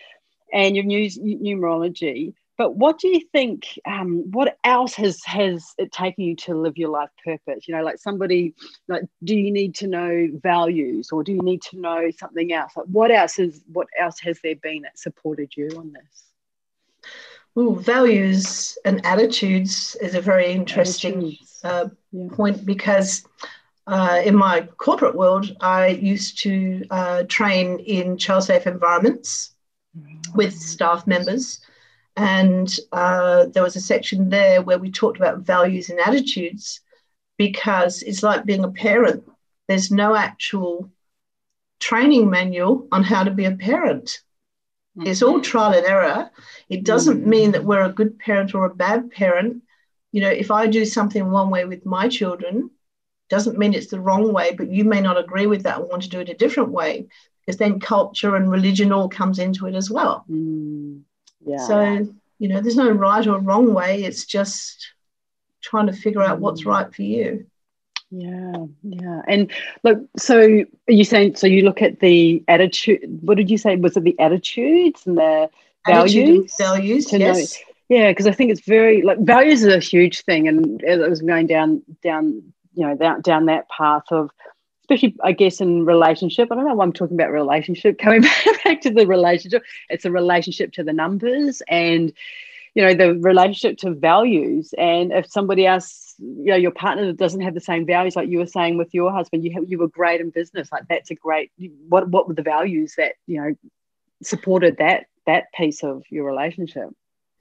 and 0.54 0.76
your 0.76 0.86
news 0.86 1.18
numerology. 1.18 2.34
But 2.62 2.76
what 2.76 3.00
do 3.00 3.08
you 3.08 3.21
think? 3.32 3.80
Um, 3.88 4.30
what 4.30 4.60
else 4.63 4.93
has 4.93 5.24
has 5.24 5.74
it 5.80 5.91
taken 5.91 6.24
you 6.24 6.36
to 6.45 6.54
live 6.54 6.78
your 6.78 6.89
life 6.89 7.10
purpose? 7.26 7.67
You 7.67 7.76
know, 7.76 7.82
like 7.82 7.97
somebody 7.97 8.54
like, 8.88 9.02
do 9.24 9.36
you 9.36 9.52
need 9.52 9.74
to 9.78 9.88
know 9.88 10.28
values, 10.43 11.10
or 11.12 11.24
do 11.24 11.32
you 11.32 11.41
need 11.41 11.63
to 11.71 11.80
know 11.80 12.12
something 12.19 12.54
else? 12.54 12.74
Like, 12.78 12.86
what 12.86 13.10
else 13.10 13.39
is 13.39 13.63
what 13.74 13.88
else 14.00 14.19
has 14.19 14.39
there 14.43 14.58
been 14.58 14.84
that 14.84 15.00
supported 15.00 15.58
you 15.58 15.69
on 15.76 15.91
this? 15.91 17.12
Well, 17.56 17.74
values 17.74 18.78
and 18.86 19.04
attitudes 19.08 19.95
is 20.00 20.13
a 20.13 20.21
very 20.21 20.52
interesting 20.52 21.38
uh, 21.63 21.89
yeah. 22.12 22.28
point 22.32 22.63
because 22.63 23.26
uh, 23.88 24.21
in 24.24 24.36
my 24.36 24.69
corporate 24.78 25.15
world, 25.15 25.58
I 25.62 25.88
used 25.88 26.38
to 26.43 26.86
uh, 26.91 27.24
train 27.24 27.80
in 27.80 28.19
child 28.19 28.43
safe 28.43 28.67
environments 28.67 29.56
with 30.36 30.54
staff 30.54 31.08
members. 31.08 31.60
And 32.15 32.74
uh, 32.91 33.45
there 33.47 33.63
was 33.63 33.76
a 33.76 33.82
section 33.82 34.30
there 34.30 34.62
where 34.62 34.78
we 34.78 34.91
talked 34.91 35.17
about 35.17 35.39
values 35.39 35.89
and 35.89 36.00
attitudes 36.00 36.82
because 37.38 38.04
it's 38.04 38.24
like 38.24 38.45
being 38.45 38.63
a 38.63 38.71
parent. 38.71 39.24
There's 39.67 39.91
no 39.91 40.15
actual 40.15 40.91
training 41.80 42.30
manual 42.30 42.88
on 42.91 43.04
how 43.04 43.24
to 43.24 43.32
be 43.32 43.45
a 43.45 43.56
parent. 43.56 44.21
Mm-hmm. 44.97 45.08
It's 45.08 45.21
all 45.21 45.39
trial 45.39 45.74
and 45.74 45.86
error. 45.86 46.30
It 46.69 46.84
doesn't 46.84 47.21
mm-hmm. 47.21 47.30
mean 47.30 47.52
that 47.52 47.63
we're 47.63 47.84
a 47.84 47.91
good 47.91 48.19
parent 48.19 48.54
or 48.54 48.65
a 48.65 48.76
bad 48.76 49.12
parent. 49.12 49.63
You 50.12 50.21
know, 50.21 50.30
if 50.30 50.52
I 50.52 50.67
do 50.67 50.86
something 50.86 51.32
one 51.32 51.50
way 51.50 51.65
with 51.65 51.86
my 51.86 52.10
children, 52.10 52.69
doesn't 53.30 53.58
mean 53.58 53.74
it's 53.74 53.88
the 53.88 54.00
wrong 54.00 54.34
way, 54.34 54.54
but 54.54 54.69
you 54.69 54.84
may 54.84 55.00
not 55.00 55.17
agree 55.17 55.47
with 55.47 55.63
that 55.63 55.80
and 55.80 55.88
want 55.88 56.04
to 56.04 56.10
do 56.10 56.19
it 56.19 56.30
a 56.30 56.34
different 56.34 56.71
way 56.71 57.08
because 57.39 57.58
then 57.58 57.80
culture 57.80 58.36
and 58.36 58.52
religion 58.52 58.91
all 58.91 59.08
comes 59.08 59.39
into 59.39 59.67
it 59.67 59.74
as 59.74 59.89
well. 59.89 60.26
Mm, 60.30 61.02
yeah. 61.46 61.68
So, 61.68 62.14
you 62.40 62.48
know, 62.48 62.62
there's 62.62 62.78
no 62.78 62.92
right 62.92 63.26
or 63.26 63.40
wrong 63.40 63.74
way. 63.74 64.04
It's 64.04 64.26
just 64.26 64.92
trying 65.62 65.88
to 65.88 65.94
figure 65.94 66.24
out 66.24 66.40
what's 66.40 66.66
right 66.66 66.94
for 66.94 67.04
you. 67.04 67.46
Yeah, 68.10 68.66
yeah. 68.84 69.22
And 69.28 69.52
look, 69.84 70.00
so 70.18 70.40
are 70.40 70.92
you 70.92 71.06
saying 71.06 71.36
so 71.36 71.48
you 71.48 71.62
look 71.62 71.82
at 71.82 72.02
the 72.02 72.44
attitude 72.48 73.00
what 73.22 73.38
did 73.38 73.50
you 73.50 73.58
say? 73.58 73.78
Was 73.78 73.96
it 73.96 74.04
the 74.04 74.20
attitudes 74.20 75.08
and 75.08 75.18
the 75.18 75.50
Attitude 75.88 76.26
values? 76.26 76.56
values, 76.58 77.06
to 77.08 77.20
know- 77.20 77.26
yes. 77.26 77.58
Yeah, 77.90 78.10
because 78.12 78.26
I 78.26 78.32
think 78.32 78.52
it's 78.52 78.62
very 78.62 79.02
like 79.02 79.20
values 79.20 79.64
is 79.64 79.74
a 79.74 79.80
huge 79.80 80.22
thing, 80.22 80.48
and 80.48 80.82
as 80.84 81.02
I 81.02 81.10
was 81.10 81.22
going 81.22 81.48
down 81.48 81.82
down 82.02 82.54
you 82.74 82.88
know 82.88 82.96
down 82.96 83.20
down 83.22 83.46
that 83.48 83.68
path 83.68 84.04
of 84.12 84.32
especially 84.92 85.16
I 85.24 85.32
guess 85.32 85.62
in 85.62 85.86
relationship. 85.86 86.50
I 86.52 86.56
don't 86.56 86.68
know 86.68 86.74
why 86.76 86.84
I'm 86.84 86.94
talking 86.94 87.16
about 87.16 87.32
relationship. 87.32 87.98
Coming 88.04 88.22
back 88.64 88.82
to 88.82 88.90
the 88.90 89.08
relationship, 89.08 89.64
it's 89.90 90.06
a 90.06 90.12
relationship 90.12 90.74
to 90.74 90.84
the 90.84 90.94
numbers 90.94 91.62
and 91.68 92.12
you 92.76 92.84
know 92.84 92.94
the 92.94 93.16
relationship 93.20 93.78
to 93.80 93.92
values. 93.94 94.74
And 94.78 95.12
if 95.12 95.30
somebody 95.30 95.66
else, 95.66 96.16
you 96.20 96.46
know, 96.46 96.56
your 96.56 96.72
partner 96.72 97.12
doesn't 97.14 97.42
have 97.42 97.54
the 97.54 97.60
same 97.60 97.86
values, 97.86 98.16
like 98.16 98.30
you 98.30 98.40
were 98.40 98.46
saying 98.48 98.78
with 98.78 98.94
your 98.94 99.12
husband, 99.12 99.44
you 99.44 99.54
have, 99.54 99.64
you 99.68 99.78
were 99.78 99.88
great 99.88 100.22
in 100.22 100.30
business. 100.30 100.72
Like 100.72 100.88
that's 100.90 101.12
a 101.12 101.16
great. 101.16 101.52
What 101.88 102.10
what 102.10 102.28
were 102.28 102.34
the 102.34 102.44
values 102.44 102.96
that 102.98 103.14
you 103.28 103.42
know 103.42 103.56
supported 104.24 104.78
that 104.78 105.06
that 105.26 105.52
piece 105.54 105.84
of 105.84 106.04
your 106.10 106.26
relationship? 106.26 106.90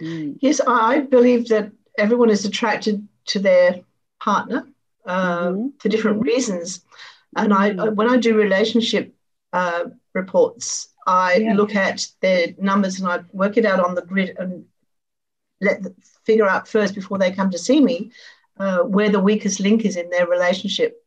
Mm. 0.01 0.39
Yes, 0.41 0.61
I 0.67 1.01
believe 1.01 1.49
that 1.49 1.73
everyone 1.99 2.31
is 2.31 2.45
attracted 2.45 3.07
to 3.27 3.39
their 3.39 3.81
partner 4.21 4.67
uh, 5.05 5.51
Mhm. 5.51 5.81
for 5.81 5.89
different 5.89 6.23
reasons. 6.23 6.85
And 7.37 7.53
I, 7.55 7.71
Mhm. 7.71 7.95
when 7.95 8.09
I 8.11 8.16
do 8.16 8.37
relationship 8.37 9.14
uh, 9.53 9.85
reports, 10.14 10.88
I 11.07 11.35
Yeah. 11.35 11.55
look 11.55 11.75
at 11.75 12.07
their 12.21 12.55
numbers 12.59 13.01
and 13.01 13.09
I 13.11 13.21
work 13.33 13.57
it 13.57 13.64
out 13.64 13.81
on 13.81 13.95
the 13.95 14.03
grid 14.03 14.37
and 14.38 14.64
let 15.61 15.83
them 15.83 15.95
figure 16.25 16.49
out 16.49 16.69
first 16.69 16.95
before 16.95 17.19
they 17.19 17.33
come 17.33 17.51
to 17.51 17.59
see 17.59 17.81
me 17.81 18.12
uh, 18.59 18.81
where 18.81 19.09
the 19.11 19.21
weakest 19.21 19.59
link 19.61 19.85
is 19.85 19.97
in 19.97 20.09
their 20.11 20.27
relationship 20.27 21.05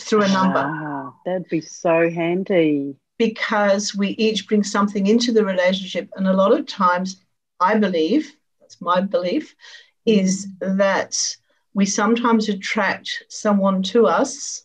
through 0.00 0.22
a 0.22 0.28
number. 0.28 0.60
Ah, 0.64 1.12
that'd 1.24 1.48
be 1.48 1.60
so 1.60 2.10
handy. 2.10 2.96
because 3.18 3.94
we 3.94 4.08
each 4.08 4.46
bring 4.46 4.62
something 4.62 5.06
into 5.06 5.32
the 5.32 5.42
relationship. 5.44 6.08
And 6.16 6.28
a 6.28 6.34
lot 6.34 6.52
of 6.52 6.66
times, 6.66 7.16
I 7.60 7.78
believe, 7.78 8.30
that's 8.60 8.78
my 8.80 9.00
belief, 9.00 9.56
is 10.04 10.46
that 10.60 11.36
we 11.72 11.86
sometimes 11.86 12.48
attract 12.50 13.24
someone 13.28 13.82
to 13.84 14.06
us 14.06 14.62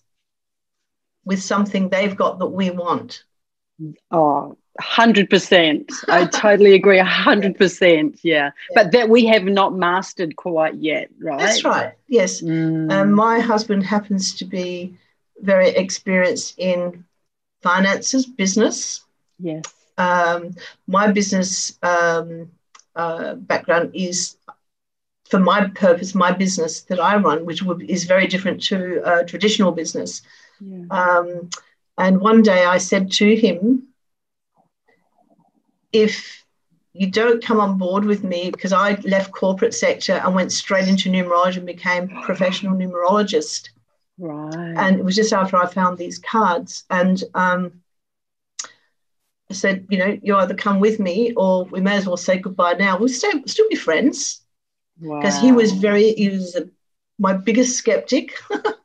with 1.25 1.41
something 1.41 1.89
they've 1.89 2.15
got 2.15 2.39
that 2.39 2.47
we 2.47 2.69
want. 2.69 3.23
Oh, 4.11 4.57
100%. 4.79 5.91
I 6.07 6.25
totally 6.25 6.73
agree. 6.73 6.99
100%. 6.99 8.19
Yeah. 8.23 8.51
But 8.73 8.91
that 8.91 9.09
we 9.09 9.25
have 9.25 9.43
not 9.43 9.75
mastered 9.75 10.35
quite 10.35 10.75
yet, 10.75 11.09
right? 11.19 11.39
That's 11.39 11.63
right. 11.63 11.93
Yes. 12.07 12.41
Mm. 12.41 12.91
Um, 12.91 13.11
my 13.11 13.39
husband 13.39 13.83
happens 13.83 14.35
to 14.35 14.45
be 14.45 14.97
very 15.41 15.69
experienced 15.69 16.57
in 16.57 17.05
finances, 17.61 18.25
business. 18.25 19.01
yes. 19.39 19.63
Um, 19.97 20.55
my 20.87 21.11
business 21.11 21.77
um, 21.83 22.49
uh, 22.95 23.35
background 23.35 23.91
is, 23.93 24.37
for 25.25 25.39
my 25.39 25.67
purpose, 25.67 26.15
my 26.15 26.31
business 26.31 26.81
that 26.83 26.99
I 26.99 27.17
run, 27.17 27.45
which 27.45 27.61
would, 27.61 27.83
is 27.83 28.05
very 28.05 28.25
different 28.25 28.63
to 28.63 29.01
uh, 29.03 29.23
traditional 29.23 29.71
business. 29.71 30.21
Yeah. 30.61 30.85
Um, 30.89 31.49
and 31.97 32.21
one 32.21 32.41
day 32.41 32.65
I 32.65 32.77
said 32.77 33.11
to 33.13 33.35
him, 33.35 33.87
if 35.91 36.45
you 36.93 37.09
don't 37.09 37.43
come 37.43 37.59
on 37.59 37.77
board 37.77 38.05
with 38.05 38.23
me, 38.23 38.49
because 38.51 38.73
I 38.73 38.95
left 39.03 39.31
corporate 39.31 39.73
sector 39.73 40.13
and 40.13 40.35
went 40.35 40.51
straight 40.51 40.87
into 40.87 41.09
numerology 41.09 41.57
and 41.57 41.65
became 41.65 42.15
a 42.15 42.21
professional 42.21 42.75
numerologist. 42.75 43.69
Right. 44.17 44.75
And 44.77 44.99
it 44.99 45.05
was 45.05 45.15
just 45.15 45.33
after 45.33 45.57
I 45.57 45.67
found 45.67 45.97
these 45.97 46.19
cards. 46.19 46.83
And 46.89 47.21
um, 47.33 47.81
I 49.49 49.53
said, 49.53 49.87
you 49.89 49.97
know, 49.97 50.17
you 50.21 50.35
either 50.35 50.53
come 50.53 50.79
with 50.79 50.99
me 50.99 51.33
or 51.35 51.65
we 51.65 51.81
may 51.81 51.95
as 51.95 52.05
well 52.05 52.17
say 52.17 52.37
goodbye 52.37 52.73
now. 52.73 52.97
We'll 52.97 53.09
stay, 53.09 53.31
still 53.45 53.69
be 53.69 53.75
friends 53.75 54.41
because 54.99 55.39
he 55.39 55.51
was 55.51 55.71
very, 55.71 56.13
he 56.13 56.29
was 56.29 56.55
a, 56.55 56.69
my 57.17 57.33
biggest 57.33 57.77
skeptic. 57.77 58.33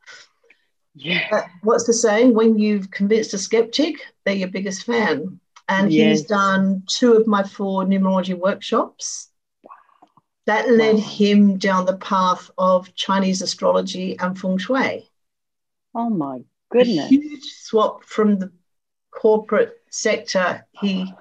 Yeah. 0.97 1.29
Uh, 1.31 1.43
what's 1.63 1.85
the 1.87 1.93
saying? 1.93 2.35
When 2.35 2.59
you've 2.59 2.91
convinced 2.91 3.35
a 3.35 3.39
skeptic, 3.39 3.97
they're 4.25 4.35
your 4.35 4.49
biggest 4.49 4.85
fan. 4.85 5.41
And 5.69 5.93
Yes. 5.93 6.21
he's 6.21 6.29
done 6.29 6.85
two 6.87 7.15
of 7.15 7.27
my 7.27 7.43
four 7.43 7.85
numerology 7.85 8.39
workshops. 8.39 9.29
That 10.47 10.71
led 10.71 10.97
Wow. 10.97 11.01
him 11.01 11.59
down 11.59 11.87
the 11.87 11.97
path 11.97 12.51
of 12.57 12.95
Chinese 12.95 13.43
astrology 13.43 14.17
and 14.19 14.39
feng 14.39 14.59
shui. 14.59 15.11
Oh, 15.95 16.09
my 16.11 16.37
A 16.37 16.45
goodness. 16.71 17.09
huge 17.09 17.45
swap 17.45 18.05
from 18.05 18.39
the 18.39 18.53
corporate 19.11 19.75
sector. 19.91 20.67
He 20.73 21.13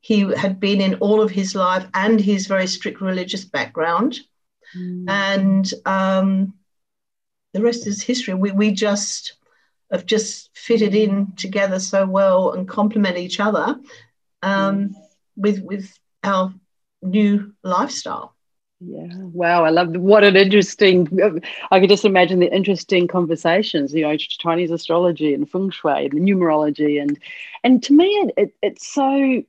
he 0.00 0.20
had 0.34 0.60
been 0.60 0.80
in 0.80 0.94
all 0.96 1.20
of 1.20 1.30
his 1.30 1.54
life 1.54 1.86
and 1.94 2.20
his 2.20 2.46
very 2.46 2.66
strict 2.66 3.00
religious 3.00 3.44
background. 3.44 4.20
Mm. 4.76 5.04
and 5.08 5.74
um, 5.86 6.57
the 7.52 7.62
rest 7.62 7.86
is 7.86 8.02
history. 8.02 8.34
We, 8.34 8.52
we 8.52 8.72
just 8.72 9.34
have 9.90 10.06
just 10.06 10.50
fitted 10.54 10.94
in 10.94 11.32
together 11.36 11.78
so 11.78 12.06
well 12.06 12.52
and 12.52 12.68
complement 12.68 13.16
each 13.16 13.40
other 13.40 13.78
um, 14.42 14.94
with 15.36 15.60
with 15.62 15.98
our 16.24 16.52
new 17.02 17.54
lifestyle. 17.62 18.34
Yeah. 18.80 19.08
Wow. 19.12 19.64
I 19.64 19.70
love 19.70 19.96
what 19.96 20.22
an 20.22 20.36
interesting. 20.36 21.08
I 21.70 21.80
could 21.80 21.88
just 21.88 22.04
imagine 22.04 22.38
the 22.38 22.54
interesting 22.54 23.08
conversations. 23.08 23.92
You 23.92 24.02
know, 24.02 24.16
Chinese 24.16 24.70
astrology 24.70 25.34
and 25.34 25.50
feng 25.50 25.70
shui 25.70 26.06
and 26.06 26.12
the 26.12 26.20
numerology, 26.20 27.00
and 27.02 27.18
and 27.64 27.82
to 27.82 27.92
me, 27.92 28.06
it, 28.06 28.34
it 28.36 28.54
it's 28.62 28.86
so. 28.86 29.42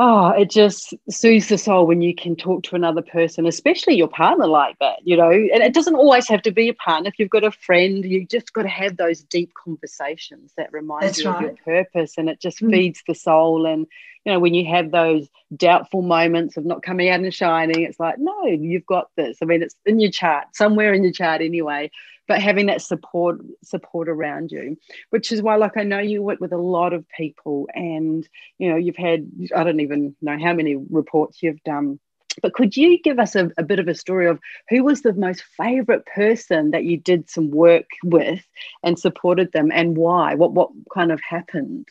Oh, 0.00 0.28
it 0.28 0.48
just 0.48 0.94
soothes 1.10 1.48
the 1.48 1.58
soul 1.58 1.84
when 1.84 2.02
you 2.02 2.14
can 2.14 2.36
talk 2.36 2.62
to 2.64 2.76
another 2.76 3.02
person, 3.02 3.46
especially 3.46 3.96
your 3.96 4.06
partner 4.06 4.46
like 4.46 4.78
that, 4.78 5.00
you 5.02 5.16
know. 5.16 5.30
And 5.32 5.60
it 5.60 5.74
doesn't 5.74 5.96
always 5.96 6.28
have 6.28 6.40
to 6.42 6.52
be 6.52 6.68
a 6.68 6.74
partner. 6.74 7.08
If 7.08 7.18
you've 7.18 7.30
got 7.30 7.42
a 7.42 7.50
friend, 7.50 8.04
you 8.04 8.24
just 8.24 8.52
got 8.52 8.62
to 8.62 8.68
have 8.68 8.96
those 8.96 9.22
deep 9.24 9.50
conversations 9.54 10.52
that 10.56 10.72
remind 10.72 11.00
That's 11.02 11.18
you 11.18 11.30
of 11.30 11.40
your 11.40 11.50
purpose, 11.64 12.16
and 12.16 12.28
it 12.28 12.40
just 12.40 12.62
Mm. 12.62 12.70
feeds 12.70 13.02
the 13.08 13.14
soul. 13.14 13.66
And 13.66 13.88
you 14.24 14.32
know, 14.32 14.38
when 14.38 14.54
you 14.54 14.66
have 14.66 14.92
those 14.92 15.28
doubtful 15.56 16.02
moments 16.02 16.56
of 16.56 16.64
not 16.64 16.82
coming 16.82 17.08
out 17.08 17.18
and 17.20 17.34
shining, 17.34 17.82
it's 17.82 17.98
like, 17.98 18.18
no, 18.18 18.46
you've 18.46 18.86
got 18.86 19.08
this. 19.16 19.38
I 19.42 19.46
mean, 19.46 19.62
it's 19.62 19.74
in 19.84 19.98
your 19.98 20.12
chart, 20.12 20.54
somewhere 20.54 20.94
in 20.94 21.02
your 21.02 21.12
chart 21.12 21.42
anyway. 21.42 21.90
But 22.28 22.40
having 22.42 22.66
that 22.66 22.82
support 22.82 23.40
support 23.64 24.08
around 24.08 24.52
you, 24.52 24.76
which 25.10 25.32
is 25.32 25.42
why, 25.42 25.56
like, 25.56 25.76
I 25.76 25.82
know 25.82 25.98
you 25.98 26.22
work 26.22 26.40
with 26.40 26.52
a 26.52 26.58
lot 26.58 26.92
of 26.92 27.08
people, 27.08 27.68
and 27.74 28.28
you 28.58 28.70
know, 28.70 28.76
you've 28.76 28.96
had 28.96 29.28
I 29.56 29.64
don't 29.64 29.80
even 29.80 30.14
know 30.20 30.38
how 30.38 30.52
many 30.52 30.76
reports 30.76 31.42
you've 31.42 31.62
done. 31.64 31.98
But 32.40 32.52
could 32.54 32.76
you 32.76 33.00
give 33.02 33.18
us 33.18 33.34
a, 33.34 33.50
a 33.58 33.64
bit 33.64 33.80
of 33.80 33.88
a 33.88 33.94
story 33.94 34.28
of 34.28 34.38
who 34.68 34.84
was 34.84 35.02
the 35.02 35.12
most 35.14 35.42
favorite 35.56 36.06
person 36.06 36.70
that 36.70 36.84
you 36.84 36.96
did 36.96 37.28
some 37.28 37.50
work 37.50 37.86
with 38.04 38.44
and 38.84 38.98
supported 38.98 39.50
them, 39.52 39.72
and 39.72 39.96
why? 39.96 40.34
What 40.34 40.52
what 40.52 40.70
kind 40.94 41.10
of 41.10 41.20
happened? 41.20 41.88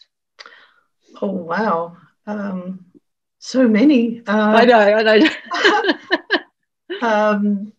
Oh 1.22 1.32
wow, 1.32 1.98
um, 2.28 2.86
so 3.40 3.68
many. 3.68 4.22
I 4.28 4.62
Uh, 4.62 4.66
know, 4.66 4.80
I 4.80 5.04
know. 5.04 5.30
um, 7.02 7.74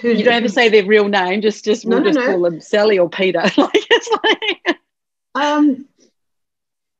who, 0.00 0.10
you 0.10 0.24
don't 0.24 0.34
have 0.34 0.42
to 0.44 0.48
say 0.48 0.68
their 0.68 0.84
real 0.84 1.08
name. 1.08 1.40
Just 1.42 1.64
just 1.64 1.86
No, 1.86 1.96
we'll 1.96 2.00
no, 2.00 2.10
just 2.10 2.18
no. 2.18 2.26
call 2.26 2.42
them 2.42 2.60
Sally 2.60 2.98
or 2.98 3.08
Peter. 3.08 3.42
like 3.56 3.70
it's 3.90 4.10
like 4.24 4.78
Um, 5.34 5.86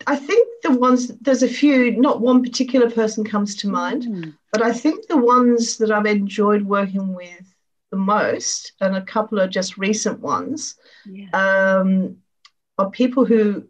I 0.07 0.17
think 0.17 0.49
the 0.63 0.73
ones 0.79 1.09
there's 1.21 1.43
a 1.43 1.49
few. 1.49 1.93
Not 1.93 2.21
one 2.21 2.43
particular 2.43 2.91
person 2.91 3.25
comes 3.25 3.57
to 3.57 3.69
mind. 3.69 4.05
Mm, 4.05 4.35
But 4.53 4.63
I 4.63 4.73
think 4.73 5.07
the 5.07 5.17
ones 5.17 5.77
that 5.79 5.91
I've 5.91 6.07
enjoyed 6.07 6.63
working 6.63 7.15
with 7.15 7.55
the 7.91 7.97
most, 7.97 8.73
and 8.81 8.97
a 8.97 9.03
couple 9.03 9.41
are 9.41 9.49
just 9.49 9.79
recent 9.79 10.21
ones, 10.21 10.77
yeah. 11.05 11.29
um, 11.33 12.19
are 12.79 12.91
people 12.91 13.25
who 13.25 13.69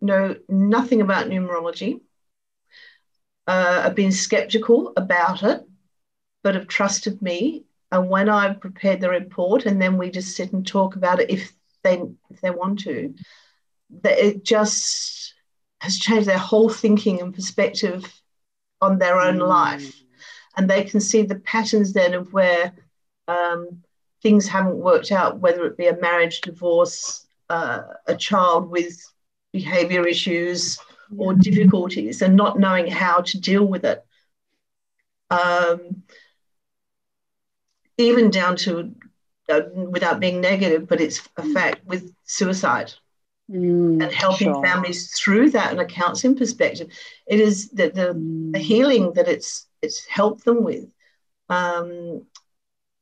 know 0.00 0.36
nothing 0.48 1.00
about 1.00 1.26
numerology, 1.28 2.00
uh, 3.46 3.82
have 3.82 3.94
been 3.94 4.12
skeptical 4.12 4.92
about 4.96 5.42
it, 5.42 5.62
but 6.42 6.54
have 6.54 6.68
trusted 6.68 7.20
me. 7.22 7.64
And 7.90 8.10
when 8.10 8.28
I've 8.28 8.60
prepared 8.60 9.00
the 9.00 9.08
report, 9.10 9.66
and 9.66 9.80
then 9.80 9.96
we 9.98 10.10
just 10.10 10.36
sit 10.36 10.52
and 10.52 10.66
talk 10.66 10.96
about 10.96 11.20
it 11.20 11.30
if 11.30 11.52
they 11.82 12.02
if 12.30 12.40
they 12.40 12.50
want 12.50 12.80
to, 12.80 13.14
that 14.02 14.18
it 14.18 14.44
just 14.44 15.34
has 15.80 15.98
changed 15.98 16.28
their 16.28 16.38
whole 16.38 16.68
thinking 16.68 17.20
and 17.20 17.34
perspective 17.34 18.04
on 18.80 18.98
their 18.98 19.20
own 19.20 19.38
Mm. 19.38 19.48
life 19.48 20.02
and 20.58 20.68
they 20.68 20.82
can 20.84 21.00
see 21.00 21.22
the 21.22 21.36
patterns 21.36 21.92
then 21.92 22.14
of 22.14 22.32
where 22.32 22.72
um, 23.28 23.82
things 24.22 24.48
haven't 24.48 24.76
worked 24.76 25.12
out, 25.12 25.38
whether 25.38 25.64
it 25.66 25.76
be 25.76 25.86
a 25.86 25.96
marriage, 26.00 26.40
divorce, 26.40 27.26
uh, 27.48 27.82
a 28.08 28.16
child 28.16 28.68
with 28.68 29.00
behavior 29.52 30.06
issues 30.06 30.78
or 31.16 31.32
difficulties, 31.34 32.22
and 32.22 32.36
not 32.36 32.58
knowing 32.58 32.88
how 32.88 33.20
to 33.20 33.40
deal 33.40 33.64
with 33.64 33.84
it. 33.84 34.04
Um, 35.30 36.02
even 37.98 38.30
down 38.30 38.56
to, 38.56 38.94
uh, 39.48 39.62
without 39.74 40.20
being 40.20 40.40
negative, 40.40 40.88
but 40.88 41.00
it's 41.00 41.28
a 41.36 41.42
fact 41.52 41.84
with 41.86 42.12
suicide. 42.24 42.92
Mm, 43.50 44.02
and 44.02 44.12
helping 44.12 44.52
sure. 44.52 44.62
families 44.62 45.10
through 45.18 45.48
that 45.50 45.72
in 45.72 45.78
a 45.78 45.86
counselling 45.86 46.36
perspective, 46.36 46.90
it 47.26 47.40
is 47.40 47.70
the, 47.70 47.88
the, 47.88 48.12
mm. 48.14 48.52
the 48.52 48.58
healing 48.58 49.14
that 49.14 49.26
it's 49.26 49.66
it's 49.80 50.04
helped 50.04 50.44
them 50.44 50.62
with. 50.62 50.86
Um, 51.48 52.26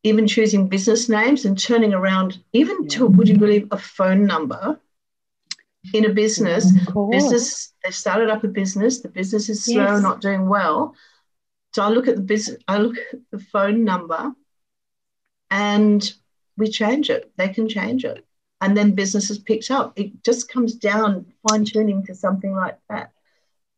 even 0.04 0.28
choosing 0.28 0.68
business 0.68 1.08
names 1.08 1.46
and 1.46 1.58
turning 1.58 1.92
around, 1.92 2.38
even 2.52 2.76
yeah. 2.82 2.88
to 2.90 3.06
would 3.06 3.28
you 3.28 3.36
believe 3.36 3.66
a 3.72 3.78
phone 3.78 4.24
number 4.24 4.78
in 5.92 6.04
a 6.04 6.10
business. 6.10 6.70
Business 7.10 7.72
they 7.82 7.90
started 7.90 8.30
up 8.30 8.44
a 8.44 8.48
business. 8.48 9.00
The 9.00 9.08
business 9.08 9.48
is 9.48 9.64
slow, 9.64 9.94
yes. 9.94 10.02
not 10.02 10.20
doing 10.20 10.48
well. 10.48 10.94
So 11.74 11.82
I 11.82 11.88
look 11.88 12.08
at 12.08 12.16
the 12.16 12.22
business. 12.22 12.62
I 12.68 12.78
look 12.78 12.96
at 12.98 13.18
the 13.32 13.38
phone 13.38 13.84
number, 13.84 14.32
and 15.50 16.12
we 16.56 16.68
change 16.68 17.10
it. 17.10 17.32
They 17.36 17.48
can 17.48 17.68
change 17.68 18.04
it, 18.04 18.24
and 18.60 18.76
then 18.76 18.92
business 18.92 19.30
is 19.30 19.38
picked 19.38 19.70
up. 19.70 19.92
It 19.96 20.22
just 20.24 20.48
comes 20.48 20.74
down 20.74 21.26
fine 21.48 21.64
tuning 21.64 22.04
to 22.06 22.14
something 22.14 22.54
like 22.54 22.78
that. 22.88 23.12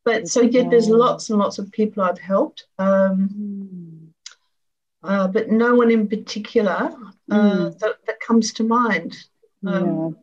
But 0.04 0.28
so 0.28 0.40
yeah, 0.40 0.68
there's 0.68 0.88
lots 0.88 1.30
and 1.30 1.38
lots 1.38 1.58
of 1.58 1.70
people 1.72 2.02
I've 2.02 2.18
helped. 2.18 2.66
Um, 2.78 3.28
mm 3.32 4.08
uh, 5.02 5.28
but 5.28 5.48
no 5.48 5.74
one 5.74 5.90
in 5.90 6.08
particular 6.08 6.92
uh, 7.30 7.34
mm. 7.34 7.78
that, 7.78 7.94
that, 8.06 8.20
comes 8.20 8.52
to 8.54 8.64
mind. 8.64 9.16
Um, 9.64 10.16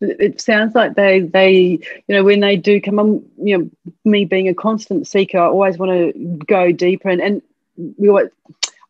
yeah. 0.00 0.14
It 0.18 0.40
sounds 0.40 0.74
like 0.74 0.94
they, 0.94 1.20
they, 1.20 1.54
you 1.54 1.80
know, 2.08 2.24
when 2.24 2.40
they 2.40 2.56
do 2.56 2.80
come 2.80 2.98
on, 2.98 3.24
you 3.36 3.58
know, 3.58 3.70
me 4.04 4.24
being 4.24 4.48
a 4.48 4.54
constant 4.54 5.06
seeker, 5.06 5.38
I 5.38 5.46
always 5.46 5.78
want 5.78 5.92
to 5.92 6.38
go 6.46 6.72
deeper. 6.72 7.08
And, 7.08 7.20
and 7.20 7.42
we 7.76 8.08
always, 8.08 8.28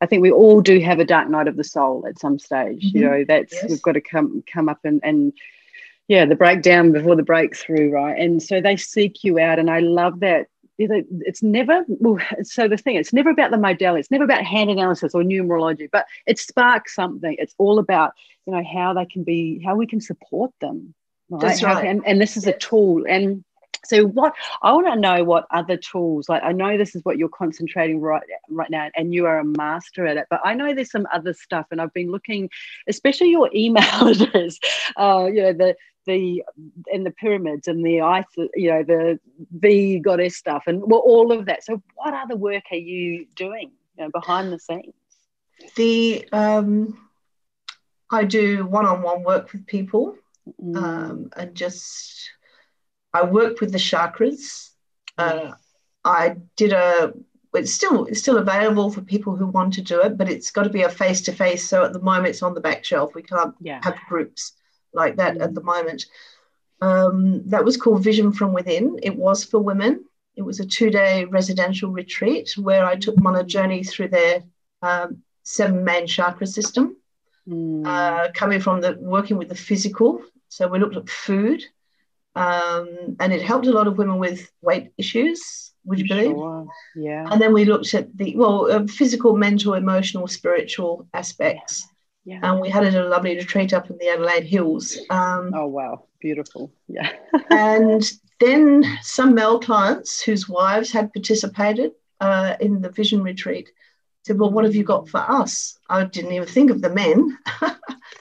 I 0.03 0.07
think 0.07 0.21
we 0.21 0.33
all 0.33 0.61
do 0.61 0.81
have 0.81 0.99
a 0.99 1.05
dark 1.05 1.31
night 1.31 1.47
of 1.47 1.57
the 1.57 1.63
soul 1.63 2.05
at 2.09 2.19
some 2.19 2.37
stage. 2.37 2.85
Mm-hmm. 2.85 2.99
You 2.99 3.05
know, 3.05 3.25
that's 3.27 3.53
yes. 3.53 3.71
we've 3.71 3.83
got 3.83 3.93
to 3.93 4.01
come 4.01 4.43
come 4.53 4.69
up 4.69 4.81
and 4.85 5.01
and 5.05 5.33
yeah, 6.09 6.27
the 6.27 6.35
breakdown 6.35 6.91
before 6.91 7.15
the 7.15 7.23
breakthrough, 7.23 7.91
right? 7.91 8.19
And 8.19 8.43
so 8.43 8.61
they 8.61 8.77
seek 8.77 9.23
you 9.23 9.39
out, 9.39 9.61
and 9.61 9.71
I 9.71 9.79
love 9.79 10.21
that 10.21 10.49
it's 10.79 11.45
never 11.45 11.85
so 12.43 12.67
the 12.67 12.77
thing 12.77 12.97
it's 12.97 13.13
never 13.13 13.31
about 13.31 13.53
the 13.53 13.59
modality 13.59 14.01
it's 14.01 14.11
never 14.11 14.25
about 14.25 14.43
hand 14.43 14.69
analysis 14.69 15.15
or 15.15 15.23
numerology 15.23 15.89
but 15.93 16.07
it 16.27 16.41
sparks 16.41 16.93
something 16.93 17.37
it's 17.39 17.55
all 17.59 17.79
about 17.79 18.15
you 18.47 18.53
know 18.53 18.65
how 18.65 18.93
they 18.93 19.05
can 19.05 19.23
be 19.23 19.63
how 19.65 19.77
we 19.77 19.87
can 19.87 20.01
support 20.01 20.51
them 20.61 20.93
right, 21.29 21.41
That's 21.41 21.63
right. 21.63 21.87
and, 21.87 22.03
and 22.05 22.21
this 22.21 22.37
is 22.37 22.49
a 22.49 22.53
tool 22.53 23.05
and 23.09 23.45
so 23.85 24.07
what 24.07 24.35
I 24.63 24.73
want 24.73 24.87
to 24.87 24.97
know 24.97 25.25
what 25.25 25.47
other 25.51 25.77
tools 25.77 26.29
like 26.29 26.43
I 26.43 26.53
know 26.53 26.77
this 26.77 26.95
is 26.95 27.05
what 27.05 27.19
you're 27.19 27.29
concentrating 27.29 28.01
right 28.01 28.23
right 28.49 28.71
now 28.71 28.91
and 28.97 29.13
you 29.13 29.27
are 29.27 29.39
a 29.39 29.45
master 29.45 30.07
at 30.07 30.17
it 30.17 30.27
but 30.31 30.41
I 30.45 30.55
know 30.55 30.75
there's 30.75 30.91
some 30.91 31.07
other 31.13 31.33
stuff 31.35 31.67
and 31.71 31.81
I've 31.81 31.95
been 31.95 32.11
looking 32.11 32.51
especially 32.89 33.31
your 33.31 33.51
email 33.55 33.83
address 34.09 34.59
uh, 34.97 35.29
you 35.33 35.43
know 35.43 35.53
the 35.53 35.77
the 36.07 36.43
in 36.89 37.05
the 37.05 37.11
pyramids 37.11 37.69
and 37.69 37.85
the 37.85 38.01
ice 38.01 38.25
you 38.55 38.71
know 38.71 38.83
the 38.83 39.19
the 39.53 40.01
goddess 40.01 40.37
stuff 40.37 40.65
and 40.67 40.83
well, 40.83 41.01
all 41.01 41.33
of 41.33 41.47
that. 41.47 41.65
So 41.65 41.83
what 41.95 42.15
other 42.15 42.37
work 42.37 42.65
are 42.71 42.77
you 42.77 43.27
doing 43.37 43.73
you 43.97 44.05
know, 44.05 44.11
behind 44.11 44.53
the 44.53 44.59
scenes? 44.59 44.95
The 45.77 46.29
um 46.33 46.99
I 48.11 48.25
do 48.25 48.67
one-on-one 48.67 49.23
work 49.23 49.53
with 49.53 49.67
people 49.67 50.17
mm. 50.61 50.77
um, 50.77 51.31
and 51.37 51.55
just 51.55 52.31
I 53.15 53.25
worked 53.25 53.61
with 53.61 53.73
the 53.73 53.79
chakras. 53.79 54.71
Uh, 55.19 55.53
I 56.05 56.37
did 56.57 56.73
a. 56.73 57.13
It's 57.55 57.73
still 57.73 58.07
it's 58.07 58.21
still 58.21 58.39
available 58.39 58.91
for 58.91 59.03
people 59.03 59.37
who 59.37 59.47
want 59.47 59.75
to 59.75 59.83
do 59.83 60.01
it, 60.01 60.17
but 60.17 60.31
it's 60.31 60.51
got 60.51 60.63
to 60.63 60.71
be 60.71 60.83
a 60.83 60.89
face 60.89 61.21
to 61.23 61.33
face. 61.33 61.69
So 61.69 61.85
at 61.85 61.93
the 61.93 62.01
moment, 62.01 62.29
it's 62.29 62.43
on 62.43 62.55
the 62.55 62.61
back 62.61 62.85
shelf. 62.85 63.15
We 63.15 63.23
can't 63.23 63.55
yeah. 63.61 63.81
have 63.83 63.99
groups 64.09 64.53
like 64.95 65.17
that 65.17 65.37
mm. 65.37 65.43
at 65.43 65.55
the 65.55 65.63
moment. 65.63 66.07
Um, 66.81 67.47
that 67.49 67.65
was 67.65 67.77
called 67.77 68.03
Vision 68.03 68.33
from 68.33 68.53
Within. 68.53 68.99
It 69.03 69.15
was 69.15 69.45
for 69.45 69.61
women. 69.61 70.05
It 70.35 70.43
was 70.43 70.61
a 70.61 70.67
two 70.67 70.91
day 70.91 71.25
residential 71.25 71.91
retreat 71.91 72.57
where 72.57 72.85
I 72.87 72.97
took 72.97 73.15
them 73.17 73.27
on 73.27 73.37
a 73.37 73.45
journey 73.45 73.85
through 73.85 74.09
their 74.09 74.43
um, 74.81 75.23
seven 75.43 75.85
main 75.85 76.07
chakra 76.07 76.47
system, 76.47 76.97
mm. 77.47 77.87
uh, 77.87 78.33
coming 78.33 78.61
from 78.61 78.81
the 78.81 78.97
working 78.99 79.37
with 79.37 79.49
the 79.49 79.55
physical. 79.55 80.23
So 80.49 80.69
we 80.69 80.79
looked 80.79 80.97
at 80.97 81.09
food, 81.09 81.63
um, 82.35 83.17
and 83.21 83.33
it 83.33 83.43
helped 83.43 83.67
a 83.67 83.73
lot 83.73 83.87
of 83.87 83.99
women 83.99 84.19
with 84.19 84.51
weight 84.61 84.93
issues. 84.99 85.73
Would 85.85 85.99
you 85.99 86.09
believe? 86.09 86.31
Sure. 86.31 86.67
Yeah. 86.95 87.27
And 87.31 87.41
then 87.41 87.53
we 87.53 87.65
looked 87.65 87.93
at 87.95 88.17
the 88.17 88.37
well, 88.37 88.71
uh, 88.71 88.87
physical, 88.87 89.37
mental, 89.37 89.75
emotional, 89.75 90.27
spiritual 90.29 91.09
aspects. 91.13 91.87
Yeah. 92.25 92.39
And 92.43 92.61
we 92.61 92.71
had 92.71 92.85
a 92.85 93.09
lovely 93.09 93.35
retreat 93.35 93.73
up 93.73 93.91
in 93.91 93.99
the 93.99 94.09
Adelaide 94.09 94.45
Hills. 94.45 94.97
Um, 95.11 95.53
oh 95.55 95.67
wow, 95.67 96.05
beautiful! 96.21 96.73
Yeah. 96.87 97.11
and 97.51 98.03
then 98.39 98.85
some 99.03 99.35
male 99.35 99.59
clients 99.59 100.23
whose 100.23 100.49
wives 100.49 100.93
had 100.93 101.13
participated 101.13 101.93
uh, 102.21 102.55
in 102.61 102.81
the 102.81 102.91
vision 102.91 103.23
retreat 103.23 103.71
said, 104.23 104.39
"Well, 104.39 104.51
what 104.51 104.65
have 104.65 104.75
you 104.75 104.85
got 104.85 105.09
for 105.09 105.19
us?" 105.19 105.79
I 105.89 106.05
didn't 106.05 106.33
even 106.33 106.49
think 106.49 106.71
of 106.71 106.81
the 106.81 106.91
men. 106.91 107.39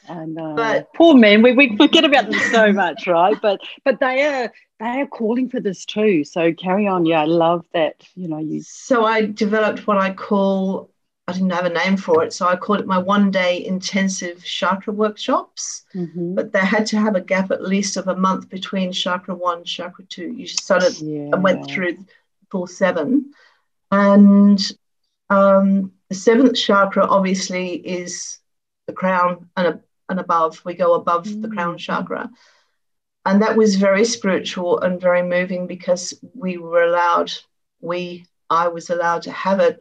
And 0.08 0.40
uh, 0.40 0.54
but 0.56 0.94
poor 0.94 1.16
men, 1.16 1.42
we, 1.42 1.54
we 1.54 1.78
forget 1.78 2.06
about 2.06 2.30
them 2.30 2.40
so 2.52 2.72
much, 2.74 3.08
right? 3.08 3.40
But 3.42 3.62
but 3.84 4.00
they 4.00 4.24
are 4.24 4.52
they 4.80 5.02
are 5.02 5.08
calling 5.08 5.50
for 5.50 5.60
this 5.60 5.86
too. 5.86 6.24
So 6.24 6.54
carry 6.54 6.88
on. 6.88 7.06
Yeah, 7.06 7.22
I 7.22 7.26
love 7.26 7.66
that. 7.74 8.04
You 8.16 8.28
know, 8.28 8.40
you. 8.40 8.62
So 8.62 9.06
I 9.06 9.26
developed 9.26 9.88
what 9.88 9.98
I 9.98 10.14
call 10.14 10.92
I 11.28 11.34
didn't 11.34 11.52
have 11.52 11.66
a 11.66 11.70
name 11.70 11.98
for 11.98 12.24
it, 12.24 12.34
so 12.34 12.48
I 12.48 12.58
called 12.58 12.82
it 12.82 12.88
my 12.88 12.98
one 12.98 13.32
day 13.32 13.64
intensive 13.64 14.44
chakra 14.44 14.92
workshops. 14.92 15.84
Mm-hmm. 15.96 16.36
But 16.36 16.52
they 16.52 16.60
had 16.60 16.86
to 16.88 17.00
have 17.00 17.16
a 17.16 17.22
gap 17.22 17.52
at 17.52 17.64
least 17.64 17.96
of 17.96 18.08
a 18.08 18.16
month 18.16 18.50
between 18.50 18.92
chakra 18.92 19.36
one, 19.36 19.64
chakra 19.64 20.04
two. 20.06 20.34
You 20.34 20.46
just 20.46 20.64
started 20.64 21.00
yeah. 21.00 21.30
and 21.32 21.44
went 21.44 21.70
through 21.70 22.06
full 22.50 22.68
seven, 22.68 23.32
and 23.92 24.60
um, 25.32 25.94
the 26.10 26.16
seventh 26.16 26.56
chakra 26.56 27.06
obviously 27.08 27.76
is 27.76 28.40
the 28.86 28.94
crown 28.94 29.50
and 29.56 29.80
and 30.12 30.20
above. 30.20 30.62
We 30.64 30.76
go 30.76 30.94
above 30.94 31.26
mm. 31.26 31.42
the 31.42 31.48
crown 31.48 31.78
chakra. 31.78 32.30
And 33.26 33.42
that 33.42 33.56
was 33.56 33.76
very 33.76 34.04
spiritual 34.04 34.80
and 34.80 35.00
very 35.00 35.24
moving 35.24 35.68
because 35.68 36.14
we 36.34 36.58
were 36.58 36.84
allowed, 36.84 37.32
we, 37.80 38.26
I 38.50 38.68
was 38.68 38.90
allowed 38.90 39.24
to 39.24 39.32
have 39.32 39.60
it 39.60 39.80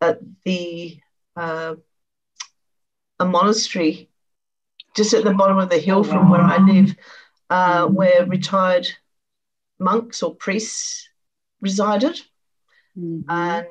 at 0.00 0.18
the, 0.44 0.98
uh, 1.36 1.76
a 3.18 3.24
monastery 3.24 4.10
just 4.94 5.14
at 5.14 5.24
the 5.24 5.32
bottom 5.32 5.58
of 5.58 5.70
the 5.70 5.78
hill 5.78 6.04
from 6.04 6.28
where 6.28 6.42
I 6.42 6.58
live, 6.58 6.94
uh, 7.48 7.86
mm. 7.86 7.92
where 7.92 8.26
retired 8.26 8.88
monks 9.78 10.22
or 10.22 10.34
priests 10.34 11.08
resided. 11.62 12.20
Mm-hmm. 12.98 13.30
And 13.30 13.66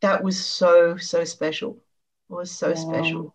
that 0.00 0.22
was 0.22 0.44
so, 0.44 0.96
so 0.96 1.24
special. 1.24 1.78
It 2.30 2.34
was 2.34 2.50
so 2.50 2.68
wow. 2.68 2.74
special 2.74 3.34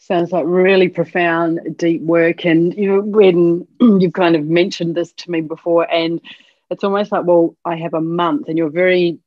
sounds 0.00 0.32
like 0.32 0.44
really 0.46 0.88
profound, 0.88 1.60
deep 1.76 2.02
work. 2.02 2.44
And 2.44 2.74
you 2.74 2.88
know, 2.88 3.00
when 3.00 3.66
you've 3.80 4.14
kind 4.14 4.34
of 4.34 4.46
mentioned 4.46 4.94
this 4.94 5.12
to 5.12 5.30
me 5.30 5.40
before, 5.42 5.90
and 5.90 6.20
it's 6.70 6.82
almost 6.82 7.12
like, 7.12 7.24
well, 7.24 7.56
I 7.64 7.76
have 7.76 7.94
a 7.94 8.00
month, 8.00 8.48
and 8.48 8.58
you're 8.58 8.70
very 8.70 9.18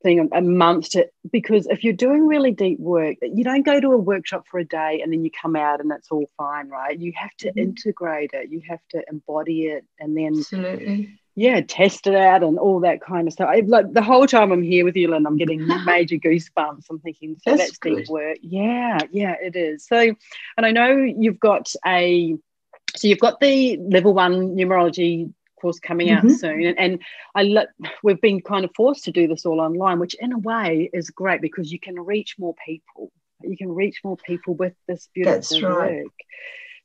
thing 0.00 0.28
a 0.32 0.40
month 0.40 0.90
to 0.90 1.08
because 1.32 1.66
if 1.66 1.82
you're 1.82 1.92
doing 1.92 2.24
really 2.24 2.52
deep 2.52 2.78
work, 2.78 3.16
you 3.20 3.42
don't 3.42 3.66
go 3.66 3.80
to 3.80 3.88
a 3.88 3.96
workshop 3.96 4.46
for 4.48 4.60
a 4.60 4.64
day 4.64 5.00
and 5.02 5.12
then 5.12 5.24
you 5.24 5.30
come 5.30 5.56
out 5.56 5.80
and 5.80 5.90
it's 5.90 6.06
all 6.12 6.30
fine, 6.36 6.68
right? 6.68 6.96
You 6.96 7.12
have 7.16 7.34
to 7.38 7.48
mm-hmm. 7.48 7.58
integrate 7.58 8.30
it, 8.32 8.48
you 8.48 8.62
have 8.68 8.78
to 8.90 9.02
embody 9.10 9.66
it, 9.66 9.84
and 9.98 10.16
then 10.16 10.38
absolutely 10.38 11.18
yeah, 11.38 11.60
test 11.60 12.08
it 12.08 12.16
out 12.16 12.42
and 12.42 12.58
all 12.58 12.80
that 12.80 13.00
kind 13.00 13.28
of 13.28 13.32
stuff. 13.32 13.48
I, 13.48 13.60
like 13.60 13.92
the 13.92 14.02
whole 14.02 14.26
time 14.26 14.50
I'm 14.50 14.62
here 14.62 14.84
with 14.84 14.96
you, 14.96 15.06
Lynn, 15.06 15.24
I'm 15.24 15.36
getting 15.36 15.64
major 15.84 16.16
goosebumps. 16.16 16.86
I'm 16.90 16.98
thinking, 16.98 17.36
so 17.40 17.52
that's, 17.52 17.62
that's 17.62 17.78
deep 17.78 18.08
work. 18.08 18.38
Yeah, 18.42 18.98
yeah, 19.12 19.36
it 19.40 19.54
is. 19.54 19.86
So, 19.86 19.96
and 19.96 20.66
I 20.66 20.72
know 20.72 20.96
you've 20.96 21.38
got 21.38 21.72
a, 21.86 22.36
so 22.96 23.06
you've 23.06 23.20
got 23.20 23.38
the 23.38 23.76
level 23.76 24.14
one 24.14 24.56
numerology 24.56 25.32
course 25.60 25.78
coming 25.78 26.10
out 26.10 26.24
mm-hmm. 26.24 26.34
soon, 26.34 26.64
and, 26.64 26.78
and 26.78 27.02
I 27.36 27.44
look, 27.44 27.68
we've 28.02 28.20
been 28.20 28.40
kind 28.40 28.64
of 28.64 28.72
forced 28.76 29.04
to 29.04 29.12
do 29.12 29.28
this 29.28 29.46
all 29.46 29.60
online, 29.60 30.00
which 30.00 30.14
in 30.14 30.32
a 30.32 30.38
way 30.38 30.90
is 30.92 31.10
great 31.10 31.40
because 31.40 31.70
you 31.70 31.78
can 31.78 32.00
reach 32.00 32.34
more 32.40 32.56
people. 32.66 33.12
You 33.42 33.56
can 33.56 33.72
reach 33.72 34.00
more 34.02 34.16
people 34.16 34.54
with 34.54 34.74
this 34.88 35.08
beautiful 35.14 35.36
that's 35.36 35.62
right. 35.62 36.02
work. 36.02 36.12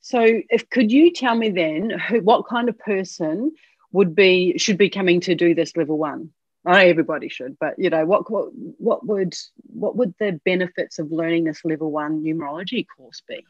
So, 0.02 0.42
if 0.52 0.70
could 0.70 0.92
you 0.92 1.12
tell 1.12 1.34
me 1.34 1.50
then 1.50 1.90
who, 1.90 2.22
what 2.22 2.46
kind 2.46 2.70
of 2.70 2.78
person 2.78 3.54
would 3.94 4.14
be 4.14 4.58
should 4.58 4.78
be 4.78 4.90
coming 4.90 5.22
to 5.22 5.36
do 5.36 5.56
this 5.56 5.78
level 5.78 5.98
one 5.98 6.32
I 6.66 6.72
know 6.72 6.90
everybody 6.90 7.28
should, 7.28 7.58
but 7.60 7.78
you 7.78 7.90
know 7.90 8.06
what, 8.06 8.30
what 8.32 8.50
what 8.54 9.06
would 9.06 9.36
what 9.68 9.98
would 9.98 10.14
the 10.20 10.40
benefits 10.46 10.98
of 10.98 11.12
learning 11.12 11.44
this 11.44 11.66
level 11.66 11.92
one 11.92 12.24
numerology 12.24 12.86
course 12.96 13.22
be? 13.28 13.46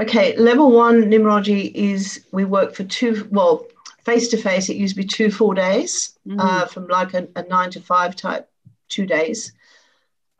Okay, 0.00 0.36
level 0.36 0.70
one 0.70 1.04
numerology 1.04 1.72
is 1.74 2.26
we 2.32 2.44
work 2.44 2.74
for 2.74 2.84
two, 2.84 3.28
well, 3.30 3.66
face 4.04 4.28
to 4.28 4.36
face, 4.36 4.68
it 4.68 4.76
used 4.76 4.96
to 4.96 5.02
be 5.02 5.06
two 5.06 5.30
full 5.30 5.52
days 5.52 6.16
mm. 6.26 6.36
uh, 6.38 6.66
from 6.66 6.86
like 6.88 7.14
a, 7.14 7.28
a, 7.36 7.42
nine 7.44 7.70
to 7.70 7.80
five 7.80 8.16
type, 8.16 8.48
two 8.88 9.06
days. 9.06 9.52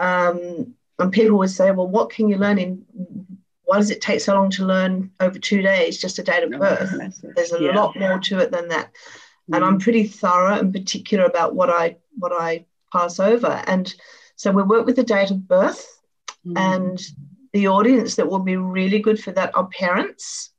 Um, 0.00 0.74
and 0.98 1.12
people 1.12 1.38
would 1.38 1.50
say, 1.50 1.70
well, 1.70 1.86
what 1.86 2.10
can 2.10 2.28
you 2.28 2.36
learn 2.36 2.58
in, 2.58 2.84
why 3.64 3.78
does 3.78 3.90
it 3.90 4.00
take 4.00 4.20
so 4.20 4.34
long 4.34 4.50
to 4.50 4.66
learn 4.66 5.12
over 5.20 5.38
two 5.38 5.62
days, 5.62 5.98
just 5.98 6.18
a 6.18 6.22
date 6.24 6.42
of 6.42 6.50
birth? 6.50 7.22
There's 7.36 7.52
a 7.52 7.62
yeah. 7.62 7.76
lot 7.76 7.96
more 7.96 8.18
to 8.18 8.38
it 8.38 8.50
than 8.50 8.68
that. 8.68 8.90
Mm. 9.50 9.56
And 9.56 9.64
I'm 9.64 9.78
mm. 9.78 9.82
pretty 9.82 10.06
thorough 10.06 10.58
and 10.58 10.72
particular 10.72 11.24
about 11.24 11.54
what 11.54 11.70
I, 11.70 11.96
what 12.18 12.32
I 12.32 12.66
pass 12.92 13.20
over. 13.20 13.62
And 13.66 13.92
so 14.36 14.50
we 14.50 14.62
work 14.62 14.86
with 14.86 14.96
the 14.96 15.04
date 15.04 15.30
of 15.30 15.46
birth 15.48 15.86
mm. 16.46 16.58
and 16.58 17.00
the 17.52 17.68
audience 17.68 18.16
that 18.16 18.28
will 18.28 18.40
be 18.40 18.56
really 18.56 18.98
good 18.98 19.22
for 19.22 19.32
that 19.32 19.56
are 19.56 19.68
parents 19.68 20.50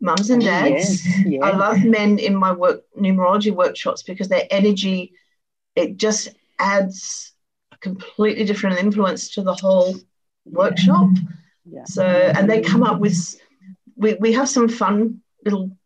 mums 0.00 0.30
and 0.30 0.42
dads. 0.42 1.04
Yes, 1.06 1.26
yes. 1.26 1.42
I 1.42 1.50
love 1.56 1.84
men 1.84 2.18
in 2.18 2.36
my 2.36 2.52
work 2.52 2.82
numerology 2.96 3.52
workshops 3.52 4.02
because 4.02 4.28
their 4.28 4.46
energy 4.50 5.12
it 5.74 5.96
just 5.96 6.28
adds 6.58 7.32
a 7.72 7.76
completely 7.78 8.44
different 8.44 8.78
influence 8.78 9.30
to 9.34 9.42
the 9.42 9.54
whole 9.54 9.96
workshop. 10.44 11.10
Yeah. 11.64 11.84
So 11.84 12.04
and 12.04 12.48
they 12.48 12.60
come 12.60 12.82
up 12.82 13.00
with 13.00 13.36
we, 13.96 14.14
we 14.14 14.32
have 14.32 14.48
some 14.48 14.68
fun 14.68 15.20
little 15.44 15.76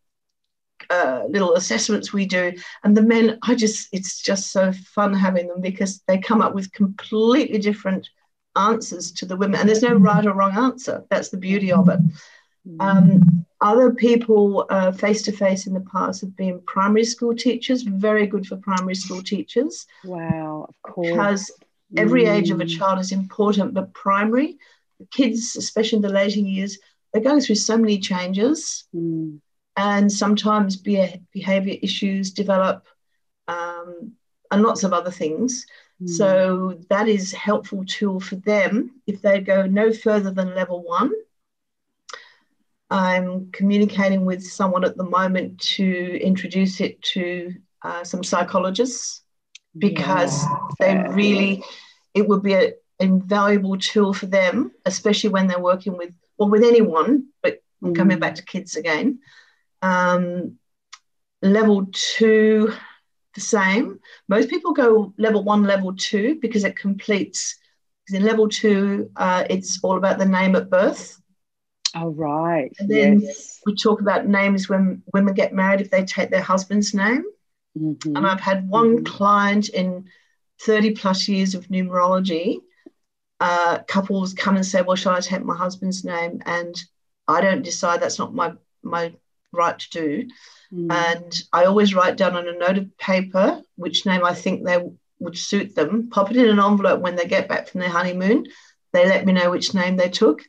uh, 0.93 1.25
little 1.29 1.55
assessments 1.55 2.13
we 2.13 2.27
do 2.27 2.53
and 2.85 2.97
the 2.97 3.03
men 3.03 3.39
I 3.43 3.55
just 3.55 3.89
it's 3.93 4.21
just 4.21 4.53
so 4.53 4.73
fun 4.73 5.15
having 5.15 5.49
them 5.49 5.61
because 5.61 6.03
they 6.07 6.19
come 6.19 6.43
up 6.43 6.55
with 6.55 6.73
completely 6.73 7.59
different 7.59 8.09
answers 8.55 9.13
to 9.13 9.27
the 9.27 9.37
women 9.37 9.61
and 9.61 9.69
there's 9.69 9.83
no 9.83 9.95
right 9.95 10.27
or 10.27 10.35
wrong 10.35 10.57
answer 10.57 11.05
that's 11.09 11.31
the 11.31 11.39
beauty 11.39 11.73
of 11.73 11.89
it 11.89 12.01
um, 12.79 13.45
other 13.61 13.93
people 13.93 14.67
face 14.97 15.23
to 15.23 15.33
face 15.33 15.67
in 15.67 15.75
the 15.75 15.81
past 15.81 16.21
have 16.21 16.37
been 16.37 16.61
primary 16.61 17.05
school 17.05 17.35
teachers, 17.35 17.83
very 17.83 18.27
good 18.27 18.47
for 18.47 18.57
primary 18.57 18.95
school 18.95 19.23
teachers. 19.23 19.87
Wow, 20.05 20.67
of 20.69 20.83
course. 20.83 21.11
Because 21.11 21.51
every 21.97 22.25
mm. 22.25 22.35
age 22.35 22.51
of 22.51 22.61
a 22.61 22.65
mm. 22.65 22.79
child 22.79 23.01
is 23.01 23.13
important, 23.13 23.75
but 23.75 23.95
primary, 23.95 24.59
the 24.99 25.07
kids, 25.07 25.57
especially 25.57 25.97
in 25.97 26.03
the 26.03 26.09
later 26.09 26.41
years, 26.41 26.79
they're 27.13 27.23
going 27.23 27.41
through 27.41 27.57
so 27.57 27.77
many 27.77 27.99
changes. 27.99 28.85
Mm. 28.95 29.41
And 29.77 30.13
sometimes 30.13 30.77
be- 30.77 31.23
behavior 31.33 31.77
issues 31.83 32.31
develop 32.31 32.87
um, 33.49 34.13
and 34.51 34.63
lots 34.63 34.85
of 34.85 34.93
other 34.93 35.11
things. 35.11 35.67
Mm. 36.03 36.09
So 36.09 36.79
that 36.91 37.09
is 37.09 37.33
a 37.33 37.39
helpful 37.39 37.85
tool 37.87 38.21
for 38.21 38.37
them 38.37 39.01
if 39.07 39.23
they 39.23 39.41
go 39.41 39.67
no 39.67 39.93
further 39.93 40.31
than 40.31 40.55
level 40.55 40.83
one 40.83 41.13
I'm 42.93 43.51
communicating 43.53 44.27
with 44.27 44.45
someone 44.45 44.85
at 44.85 44.99
the 44.99 45.05
moment 45.05 45.59
to 45.77 46.21
introduce 46.21 46.81
it 46.81 47.01
to 47.15 47.55
uh, 47.81 48.05
some 48.05 48.23
psychologists 48.23 49.23
because 49.79 50.45
yeah. 50.45 50.59
they 50.79 51.15
really, 51.15 51.65
it 52.13 52.29
would 52.29 52.43
be 52.43 52.53
an 52.53 52.73
invaluable 53.01 53.79
tool 53.79 54.13
for 54.13 54.27
them, 54.27 54.73
especially 54.85 55.31
when 55.31 55.47
they're 55.47 55.59
working 55.59 55.97
with, 55.97 56.15
well, 56.37 56.51
with 56.51 56.63
anyone, 56.63 57.29
but 57.43 57.63
mm. 57.83 57.97
coming 57.97 58.19
back 58.19 58.35
to 58.35 58.45
kids 58.45 58.77
again. 58.77 59.21
Um, 59.83 60.59
level 61.43 61.89
two, 61.93 62.73
the 63.35 63.41
same. 63.41 63.99
Most 64.29 64.49
people 64.49 64.73
go 64.73 65.13
level 65.19 65.43
one, 65.45 65.65
level 65.65 65.95
two 65.95 66.39
because 66.41 66.65
it 66.65 66.77
completes. 66.77 67.59
Because 68.07 68.21
in 68.21 68.27
level 68.27 68.49
two, 68.49 69.11
uh, 69.17 69.45
it's 69.51 69.81
all 69.83 69.97
about 69.97 70.19
the 70.19 70.25
name 70.25 70.57
at 70.57 70.71
birth. 70.71 71.21
Oh, 71.95 72.09
right. 72.09 72.73
And 72.79 72.89
then 72.89 73.21
yes. 73.21 73.61
we 73.67 73.75
talk 73.75 74.01
about 74.01 74.27
names 74.27 74.69
when 74.69 75.03
women 75.13 75.35
get 75.35 75.53
married 75.53 75.81
if 75.81 75.91
they 75.91 76.05
take 76.05 76.31
their 76.31 76.41
husband's 76.41 76.95
name. 76.95 77.25
Mm-hmm. 77.79 78.17
And 78.17 78.27
I've 78.27 78.41
had 78.41 78.69
one 78.69 78.97
mm-hmm. 78.97 79.05
client 79.05 79.69
in 79.69 80.07
30 80.63 80.93
plus 80.93 81.29
years 81.29 81.55
of 81.55 81.69
numerology. 81.69 82.59
Uh, 83.41 83.81
couples 83.89 84.33
come 84.35 84.57
and 84.57 84.65
say, 84.65 84.83
Well, 84.83 84.97
shall 84.97 85.15
I 85.15 85.21
take 85.21 85.45
my 85.45 85.57
husband's 85.57 86.05
name? 86.05 86.41
And 86.47 86.75
I 87.29 87.41
don't 87.41 87.63
decide 87.63 88.01
that's 88.01 88.19
not 88.19 88.35
my, 88.35 88.55
my 88.83 89.13
right 89.53 89.79
to 89.79 89.91
do. 89.91 90.29
Mm. 90.73 90.93
And 90.93 91.43
I 91.53 91.65
always 91.65 91.95
write 91.95 92.17
down 92.17 92.37
on 92.37 92.49
a 92.49 92.53
note 92.53 92.79
of 92.79 92.97
paper 92.99 93.63
which 93.77 94.07
name 94.07 94.25
I 94.25 94.35
think 94.35 94.65
they 94.65 94.83
would 95.19 95.39
suit 95.39 95.75
them, 95.75 96.11
pop 96.11 96.31
it 96.31 96.37
in 96.37 96.49
an 96.49 96.59
envelope 96.59 97.01
when 97.01 97.17
they 97.17 97.27
get 97.27 97.49
back 97.49 97.69
from 97.69 97.81
their 97.81 97.91
honeymoon. 97.91 98.47
They 98.93 99.07
let 99.07 99.25
me 99.25 99.33
know 99.33 99.51
which 99.51 99.75
name 99.75 99.97
they 99.97 100.09
took 100.09 100.43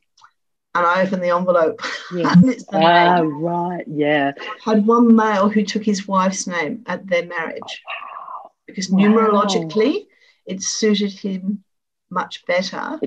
and 0.76 0.86
I 0.86 1.04
open 1.04 1.20
the 1.20 1.36
envelope. 1.36 1.82
Yeah. 2.14 2.34
and 2.34 2.50
it's 2.50 2.66
the 2.66 2.78
ah, 2.78 3.18
name. 3.18 3.42
right, 3.42 3.86
yeah. 3.88 4.32
Had 4.64 4.86
one 4.86 5.16
male 5.16 5.50
who 5.50 5.64
took 5.64 5.84
his 5.84 6.08
wife's 6.08 6.48
name 6.48 6.84
at 6.88 7.08
their 7.08 7.26
marriage 7.26 7.62
oh, 7.62 8.44
wow. 8.46 8.52
because 8.66 8.90
wow. 8.90 9.00
numerologically 9.00 10.08
it 10.46 10.62
suited 10.62 11.12
him 11.12 11.64
much 12.10 12.46
better. 12.46 13.00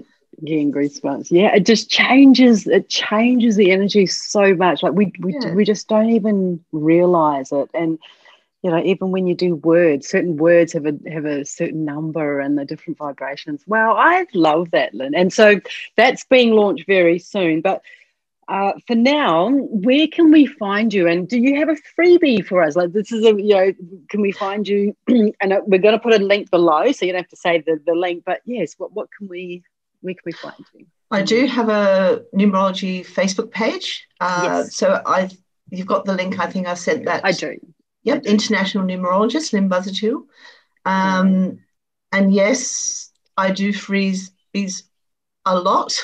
Getting 0.44 0.70
goosebumps. 0.70 1.30
Yeah, 1.30 1.54
it 1.54 1.64
just 1.64 1.88
changes. 1.88 2.66
It 2.66 2.88
changes 2.88 3.56
the 3.56 3.70
energy 3.70 4.06
so 4.06 4.54
much. 4.54 4.82
Like 4.82 4.92
we 4.92 5.12
we, 5.20 5.34
yeah. 5.40 5.54
we 5.54 5.64
just 5.64 5.88
don't 5.88 6.10
even 6.10 6.62
realize 6.72 7.52
it. 7.52 7.70
And 7.72 7.98
you 8.62 8.70
know, 8.70 8.82
even 8.82 9.12
when 9.12 9.26
you 9.26 9.34
do 9.34 9.54
words, 9.54 10.08
certain 10.08 10.36
words 10.36 10.72
have 10.74 10.84
a 10.84 10.94
have 11.10 11.24
a 11.24 11.44
certain 11.44 11.84
number 11.84 12.40
and 12.40 12.58
the 12.58 12.64
different 12.64 12.98
vibrations. 12.98 13.62
Wow, 13.66 13.94
I 13.96 14.26
love 14.34 14.72
that, 14.72 14.92
Lynn. 14.92 15.14
And 15.14 15.32
so 15.32 15.60
that's 15.96 16.24
being 16.24 16.52
launched 16.52 16.86
very 16.86 17.18
soon. 17.18 17.60
But 17.62 17.82
uh, 18.48 18.72
for 18.86 18.94
now, 18.94 19.50
where 19.50 20.06
can 20.06 20.30
we 20.30 20.46
find 20.46 20.92
you? 20.92 21.08
And 21.08 21.26
do 21.28 21.38
you 21.38 21.56
have 21.56 21.68
a 21.68 21.76
freebie 21.98 22.44
for 22.44 22.62
us? 22.62 22.76
Like 22.76 22.92
this 22.92 23.10
is 23.10 23.24
a 23.24 23.40
you 23.40 23.54
know, 23.54 23.72
can 24.10 24.20
we 24.20 24.32
find 24.32 24.68
you? 24.68 24.96
and 25.08 25.52
uh, 25.52 25.60
we're 25.66 25.80
going 25.80 25.96
to 25.96 25.98
put 25.98 26.20
a 26.20 26.24
link 26.24 26.50
below, 26.50 26.92
so 26.92 27.06
you 27.06 27.12
don't 27.12 27.22
have 27.22 27.30
to 27.30 27.36
say 27.36 27.62
the, 27.66 27.80
the 27.86 27.94
link. 27.94 28.24
But 28.26 28.42
yes, 28.44 28.74
what 28.76 28.92
what 28.92 29.08
can 29.16 29.28
we 29.28 29.62
where 30.06 30.14
can 30.14 30.22
we 30.24 30.32
find 30.32 30.64
you? 30.72 30.86
I 31.10 31.22
do 31.22 31.46
have 31.46 31.68
a 31.68 32.22
numerology 32.32 33.04
Facebook 33.04 33.50
page. 33.50 34.06
Uh, 34.20 34.40
yes. 34.44 34.76
So 34.76 35.02
I 35.04 35.28
you've 35.70 35.86
got 35.88 36.04
the 36.04 36.14
link. 36.14 36.38
I 36.38 36.46
think 36.46 36.68
I 36.68 36.74
sent 36.74 37.04
that. 37.06 37.24
I 37.24 37.32
do. 37.32 37.56
Yep, 38.04 38.24
international 38.24 38.84
numerologist, 38.84 39.52
Lynn 39.52 39.68
Buzzatu. 39.68 40.26
Um, 40.84 41.58
and 42.12 42.32
yes, 42.32 43.10
I 43.36 43.50
do 43.50 43.72
freeze 43.72 44.30
these 44.52 44.84
a 45.44 45.58
lot. 45.58 46.00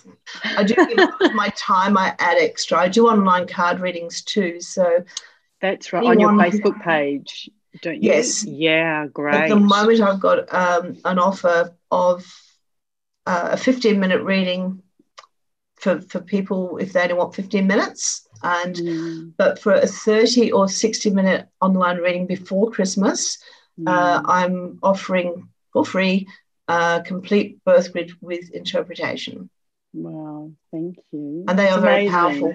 I 0.44 0.64
do 0.64 0.74
give 0.74 1.08
my 1.34 1.48
time, 1.56 1.96
I 1.96 2.14
add 2.18 2.36
extra. 2.38 2.78
I 2.78 2.88
do 2.88 3.08
online 3.08 3.46
card 3.46 3.80
readings 3.80 4.20
too. 4.20 4.60
So 4.60 5.02
that's 5.62 5.94
right. 5.94 6.04
On 6.04 6.20
your 6.20 6.32
Facebook 6.32 6.82
page, 6.82 7.48
don't 7.80 8.02
you? 8.02 8.12
Yes. 8.12 8.44
Yeah, 8.44 9.06
great. 9.06 9.34
At 9.34 9.48
the 9.48 9.56
moment, 9.56 10.02
I've 10.02 10.20
got 10.20 10.52
um, 10.52 10.98
an 11.06 11.18
offer 11.18 11.74
of 11.90 12.26
uh, 13.26 13.50
a 13.52 13.56
15 13.56 13.98
minute 13.98 14.22
reading 14.22 14.82
for, 15.76 16.00
for 16.00 16.20
people 16.20 16.78
if 16.78 16.92
they 16.92 17.02
only 17.02 17.14
want 17.14 17.34
15 17.34 17.66
minutes. 17.66 18.26
And 18.42 18.74
mm. 18.74 19.32
but 19.36 19.58
for 19.58 19.74
a 19.74 19.86
30 19.86 20.52
or 20.52 20.68
60 20.68 21.10
minute 21.10 21.48
online 21.60 21.98
reading 21.98 22.26
before 22.26 22.70
Christmas, 22.70 23.38
uh, 23.86 23.90
mm. 23.90 23.94
uh, 23.94 24.22
I'm 24.26 24.78
offering 24.82 25.48
for 25.72 25.84
free 25.84 26.26
a 26.68 27.02
complete 27.04 27.62
birth 27.64 27.92
grid 27.92 28.12
with 28.20 28.50
interpretation. 28.50 29.50
Wow, 29.92 30.50
thank 30.70 30.98
you. 31.12 31.44
And 31.48 31.58
they 31.58 31.68
are 31.68 31.80
very 31.80 32.08
powerful. 32.08 32.54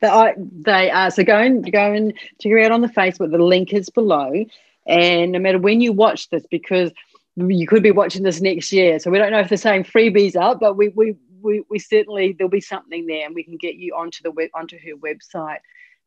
They 0.00 0.08
are, 0.08 0.34
they 0.36 0.90
are. 0.90 1.10
So 1.10 1.22
go 1.22 1.38
and 1.38 1.70
go 1.70 1.92
and 1.92 2.12
check 2.40 2.52
it 2.52 2.64
out 2.64 2.72
on 2.72 2.80
the 2.80 2.88
Facebook. 2.88 3.30
The 3.30 3.38
link 3.38 3.72
is 3.72 3.88
below. 3.88 4.44
And 4.84 5.32
no 5.32 5.38
matter 5.38 5.58
when 5.58 5.80
you 5.80 5.92
watch 5.92 6.28
this, 6.30 6.44
because 6.50 6.90
you 7.36 7.66
could 7.66 7.82
be 7.82 7.90
watching 7.90 8.22
this 8.22 8.40
next 8.40 8.72
year. 8.72 8.98
So 8.98 9.10
we 9.10 9.18
don't 9.18 9.32
know 9.32 9.40
if 9.40 9.48
the 9.48 9.56
same 9.56 9.84
freebies 9.84 10.36
up, 10.36 10.60
but 10.60 10.76
we 10.76 10.88
we 10.88 11.16
we, 11.40 11.64
we 11.68 11.78
certainly 11.78 12.32
there'll 12.32 12.50
be 12.50 12.60
something 12.60 13.06
there 13.06 13.26
and 13.26 13.34
we 13.34 13.42
can 13.42 13.56
get 13.56 13.74
you 13.74 13.94
onto 13.96 14.22
the 14.22 14.30
web 14.30 14.50
onto 14.54 14.78
her 14.78 14.96
website. 14.96 15.58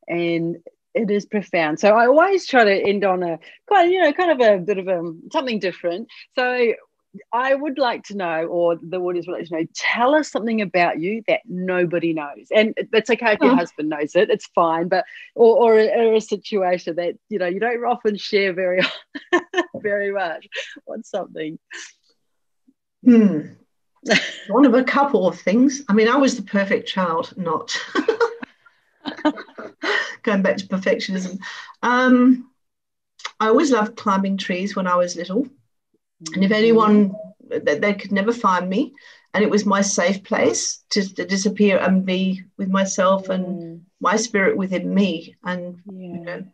And 0.08 0.56
it 0.94 1.10
is 1.10 1.26
profound. 1.26 1.78
So 1.78 1.90
i 1.90 2.06
always 2.06 2.46
try 2.46 2.64
to 2.64 2.72
end 2.72 3.04
on 3.04 3.22
a 3.22 3.38
quite 3.66 3.90
you 3.90 4.00
know 4.00 4.12
kind 4.12 4.30
of 4.30 4.40
a 4.40 4.58
bit 4.58 4.78
of 4.78 4.88
a 4.88 5.02
something 5.32 5.58
different. 5.58 6.08
So 6.34 6.72
I 7.32 7.54
would 7.54 7.78
like 7.78 8.04
to 8.04 8.16
know, 8.16 8.46
or 8.46 8.76
the 8.76 8.98
audience 8.98 9.26
would 9.26 9.38
like 9.38 9.48
to 9.48 9.54
know, 9.54 9.66
tell 9.74 10.14
us 10.14 10.30
something 10.30 10.60
about 10.60 11.00
you 11.00 11.22
that 11.28 11.40
nobody 11.46 12.12
knows. 12.12 12.48
And 12.54 12.74
that's 12.92 13.10
okay 13.10 13.32
if 13.32 13.40
your 13.40 13.52
oh. 13.52 13.56
husband 13.56 13.88
knows 13.88 14.14
it, 14.14 14.30
it's 14.30 14.46
fine, 14.54 14.88
but 14.88 15.04
or, 15.34 15.56
or, 15.56 15.78
a, 15.78 15.88
or 15.88 16.14
a 16.14 16.20
situation 16.20 16.96
that 16.96 17.14
you 17.28 17.38
know 17.38 17.46
you 17.46 17.60
don't 17.60 17.82
often 17.84 18.16
share 18.16 18.52
very 18.52 18.82
very 19.76 20.12
much. 20.12 20.46
What's 20.84 21.10
something? 21.10 21.58
Hmm. 23.04 23.40
one 24.48 24.64
of 24.64 24.74
a 24.74 24.84
couple 24.84 25.26
of 25.26 25.40
things. 25.40 25.82
I 25.88 25.92
mean, 25.92 26.08
I 26.08 26.16
was 26.16 26.36
the 26.36 26.42
perfect 26.42 26.88
child, 26.88 27.32
not 27.36 27.76
going 30.22 30.42
back 30.42 30.56
to 30.58 30.66
perfectionism. 30.66 31.38
Um, 31.82 32.50
I 33.40 33.48
always 33.48 33.70
loved 33.70 33.96
climbing 33.96 34.36
trees 34.36 34.76
when 34.76 34.86
I 34.86 34.96
was 34.96 35.16
little. 35.16 35.48
And 36.34 36.44
if 36.44 36.50
anyone 36.50 37.14
they, 37.48 37.78
they 37.78 37.94
could 37.94 38.12
never 38.12 38.32
find 38.32 38.68
me. 38.68 38.92
And 39.34 39.44
it 39.44 39.50
was 39.50 39.66
my 39.66 39.82
safe 39.82 40.22
place 40.24 40.82
to, 40.90 41.14
to 41.14 41.24
disappear 41.26 41.78
and 41.78 42.06
be 42.06 42.42
with 42.56 42.68
myself 42.68 43.28
and 43.28 43.46
Mm. 43.46 43.80
my 44.00 44.16
spirit 44.16 44.56
within 44.56 44.92
me. 44.92 45.36
And 45.44 45.82
Yeah. 45.86 46.18
you 46.18 46.24
know, 46.24 46.44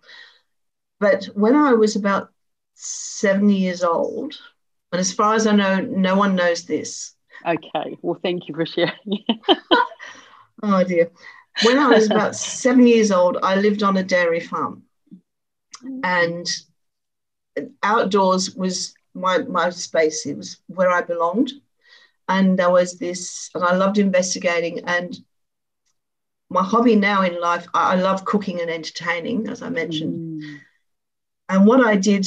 but 0.99 1.25
when 1.35 1.55
I 1.57 1.75
was 1.75 1.97
about 1.97 2.31
seven 2.75 3.49
years 3.51 3.83
old, 3.83 4.35
and 4.91 5.01
as 5.01 5.13
far 5.13 5.35
as 5.35 5.47
I 5.47 5.53
know, 5.53 5.81
no 5.81 6.17
one 6.17 6.35
knows 6.35 6.65
this. 6.65 7.15
Okay. 7.47 7.97
Well, 8.03 8.19
thank 8.23 8.49
you 8.49 8.55
for 8.55 8.67
sharing. 8.67 9.25
Oh 10.65 10.85
dear. 10.85 11.11
When 11.65 11.79
I 11.79 11.89
was 11.89 12.07
about 12.07 12.37
seven 12.63 12.87
years 12.87 13.11
old, 13.11 13.37
I 13.43 13.57
lived 13.57 13.83
on 13.83 13.97
a 13.97 14.03
dairy 14.05 14.39
farm, 14.41 14.85
and 16.05 16.47
outdoors 17.83 18.55
was 18.55 18.95
my 19.15 19.39
my 19.39 19.71
space. 19.71 20.27
It 20.27 20.37
was 20.37 20.59
where 20.67 20.91
I 20.91 21.03
belonged, 21.03 21.53
and 22.29 22.59
there 22.59 22.71
was 22.71 22.99
this, 22.99 23.51
and 23.55 23.65
I 23.65 23.75
loved 23.75 23.99
investigating. 23.99 24.81
And 24.87 25.17
my 26.51 26.63
hobby 26.63 26.97
now 26.97 27.23
in 27.23 27.41
life, 27.41 27.67
I, 27.75 27.93
I 27.93 27.95
love 27.97 28.25
cooking 28.25 28.61
and 28.61 28.71
entertaining, 28.71 29.49
as 29.49 29.63
I 29.63 29.69
mentioned. 29.69 30.43
Mm. 30.43 30.59
And 31.49 31.67
what 31.67 31.85
I 31.85 31.97
did, 31.97 32.27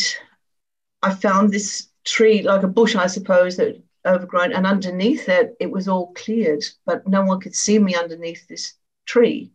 I 1.02 1.14
found 1.14 1.52
this 1.52 1.88
tree, 2.04 2.42
like 2.42 2.64
a 2.64 2.68
bush, 2.68 2.96
I 2.96 3.08
suppose, 3.08 3.58
that 3.58 3.82
overgrown, 4.06 4.54
and 4.54 4.68
underneath 4.68 5.28
it, 5.30 5.56
it 5.60 5.72
was 5.72 5.88
all 5.88 6.14
cleared, 6.14 6.64
but 6.86 7.08
no 7.08 7.24
one 7.24 7.40
could 7.40 7.56
see 7.56 7.80
me 7.80 7.96
underneath 7.96 8.48
this 8.48 8.74
tree. 9.06 9.52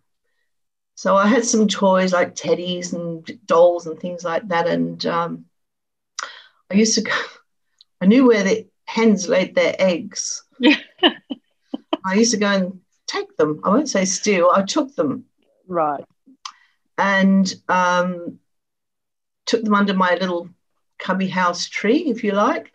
So 0.97 1.17
I 1.17 1.27
had 1.27 1.47
some 1.47 1.67
toys 1.67 2.13
like 2.13 2.35
teddies 2.35 2.93
and 2.93 3.27
dolls 3.47 3.87
and 3.87 3.99
things 3.99 4.23
like 4.23 4.47
that. 4.49 4.67
And 4.67 5.07
um, 5.07 5.47
I 6.71 6.75
used 6.75 6.95
to 6.95 7.03
go, 7.03 7.13
I 8.01 8.07
knew 8.07 8.27
where 8.27 8.43
the 8.45 8.67
hens 8.87 9.29
laid 9.29 9.55
their 9.55 9.75
eggs. 9.79 10.45
I 12.05 12.15
used 12.15 12.33
to 12.33 12.39
go 12.39 12.47
and 12.49 12.81
take 13.07 13.37
them. 13.37 13.61
I 13.65 13.69
won't 13.71 13.89
say 13.89 14.05
steal, 14.05 14.51
I 14.55 14.63
took 14.63 14.95
them 14.95 15.25
Right. 15.67 16.05
and 16.99 17.53
um, 17.69 18.39
took 19.47 19.63
them 19.65 19.75
under 19.75 19.95
my 19.95 20.15
little 20.15 20.49
cubby 20.99 21.29
house 21.29 21.69
tree, 21.69 22.05
if 22.07 22.23
you 22.25 22.33
like. 22.33 22.73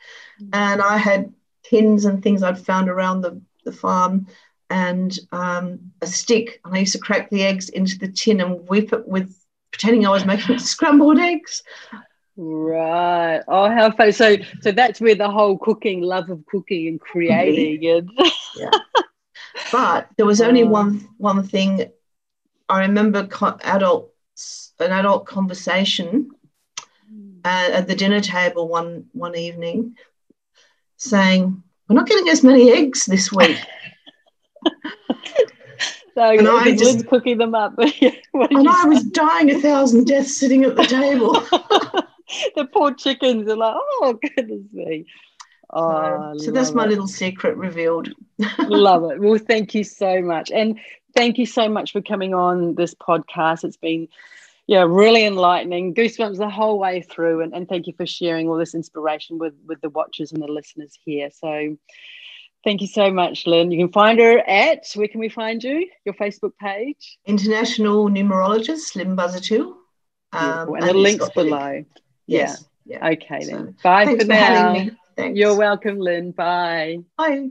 And 0.52 0.82
I 0.82 0.98
had 0.98 1.34
tins 1.64 2.06
and 2.06 2.22
things 2.22 2.44
I'd 2.44 2.60
found 2.60 2.90
around 2.90 3.22
the, 3.22 3.42
the 3.64 3.72
farm 3.72 4.28
and 4.70 5.18
um, 5.32 5.92
a 6.02 6.08
stick. 6.08 6.60
And 6.66 6.76
I 6.76 6.80
used 6.80 6.94
to 6.94 7.00
crack 7.00 7.30
the 7.30 7.44
eggs 7.44 7.70
into 7.70 7.98
the 7.98 8.10
tin 8.10 8.42
and 8.42 8.68
whip 8.68 8.92
it 8.94 9.08
with 9.08 9.36
pretending 9.72 10.06
I 10.06 10.10
was 10.10 10.26
making 10.26 10.60
scrambled 10.74 11.20
eggs. 11.20 11.64
Right. 12.38 13.42
Oh, 13.48 13.70
how 13.70 13.92
fun. 13.92 14.12
So, 14.12 14.36
so 14.62 14.72
that's 14.72 15.00
where 15.00 15.16
the 15.16 15.30
whole 15.30 15.58
cooking, 15.58 16.02
love 16.02 16.30
of 16.30 16.46
cooking 16.46 16.88
and 16.88 17.00
creating, 17.00 17.86
and 17.88 18.12
But 19.72 20.10
there 20.18 20.26
was 20.26 20.42
only 20.42 20.64
one 20.64 21.08
one 21.18 21.44
thing. 21.48 21.90
I 22.68 22.82
remember 22.82 23.26
co- 23.28 23.58
adults 23.64 24.74
an 24.80 24.92
adult 24.92 25.26
conversation 25.26 26.30
uh, 27.46 27.70
at 27.72 27.88
the 27.88 27.96
dinner 27.96 28.20
table 28.20 28.68
one 28.68 29.06
one 29.14 29.36
evening, 29.36 29.96
saying, 30.98 31.64
"We're 31.88 31.96
not 31.96 32.08
getting 32.08 32.28
as 32.30 32.44
many 32.44 32.72
eggs 32.72 33.06
this 33.06 33.32
week." 33.32 33.58
so 36.16 36.22
And 36.22 36.48
I 36.50 36.76
just- 36.76 37.08
cooking 37.08 37.38
them 37.38 37.56
up. 37.56 37.76
And 38.34 38.68
I 38.68 38.86
was 38.86 39.04
dying 39.06 39.50
a 39.52 39.60
thousand 39.62 40.08
deaths 40.08 40.38
sitting 40.38 40.66
at 40.66 40.76
the 40.76 40.84
table. 40.84 41.42
the 42.56 42.66
poor 42.66 42.94
chickens 42.94 43.50
are 43.50 43.56
like, 43.56 43.76
oh 43.76 44.20
goodness 44.22 44.64
me. 44.72 45.06
Oh, 45.72 46.38
so 46.38 46.52
that's 46.52 46.74
my 46.74 46.86
it. 46.86 46.90
little 46.90 47.08
secret 47.08 47.58
revealed. 47.58 48.10
love 48.60 49.12
it. 49.12 49.20
Well, 49.20 49.40
thank 49.40 49.74
you 49.74 49.84
so 49.84 50.22
much, 50.22 50.52
and 50.52 50.80
thank 51.16 51.38
you 51.38 51.46
so 51.46 51.68
much 51.68 51.92
for 51.92 52.02
coming 52.02 52.34
on 52.34 52.76
this 52.76 52.94
podcast. 52.94 53.64
It's 53.64 53.78
been 53.78 54.08
yeah, 54.68 54.86
really 54.88 55.26
enlightening. 55.26 55.94
Goosebumps 55.94 56.38
the 56.38 56.50
whole 56.50 56.80
way 56.80 57.02
through, 57.02 57.42
and, 57.42 57.54
and 57.54 57.68
thank 57.68 57.88
you 57.88 57.94
for 57.98 58.06
sharing 58.06 58.48
all 58.48 58.58
this 58.58 58.76
inspiration 58.76 59.38
with 59.38 59.54
with 59.66 59.82
the 59.82 59.90
watchers 59.90 60.32
and 60.32 60.42
the 60.42 60.48
listeners 60.48 60.98
here. 61.04 61.30
So. 61.32 61.78
Thank 62.64 62.82
you 62.82 62.88
so 62.88 63.12
much, 63.12 63.46
Lynn. 63.46 63.70
You 63.70 63.78
can 63.78 63.92
find 63.92 64.18
her 64.18 64.40
at 64.40 64.88
where 64.96 65.08
can 65.08 65.20
we 65.20 65.30
find 65.30 65.64
you? 65.64 65.88
Your 66.04 66.16
Facebook 66.16 66.54
page. 66.60 67.20
International 67.28 68.10
numerologist 68.10 68.96
Lynn 68.96 69.16
Buzzatu. 69.16 69.76
Beautiful. 70.32 70.74
and 70.74 70.84
Um, 70.84 70.88
the 70.88 70.94
links 70.96 71.30
below. 71.30 71.86
Yes. 72.28 72.66
Yeah. 72.86 73.08
Okay 73.10 73.42
So, 73.42 73.52
then. 73.52 73.76
Bye 73.84 74.06
for 74.06 74.18
for 74.20 74.26
now. 74.26 74.74
me. 74.74 74.92
You're 75.18 75.56
welcome, 75.56 75.98
Lynn. 76.00 76.32
Bye. 76.32 77.00
Bye. 77.18 77.50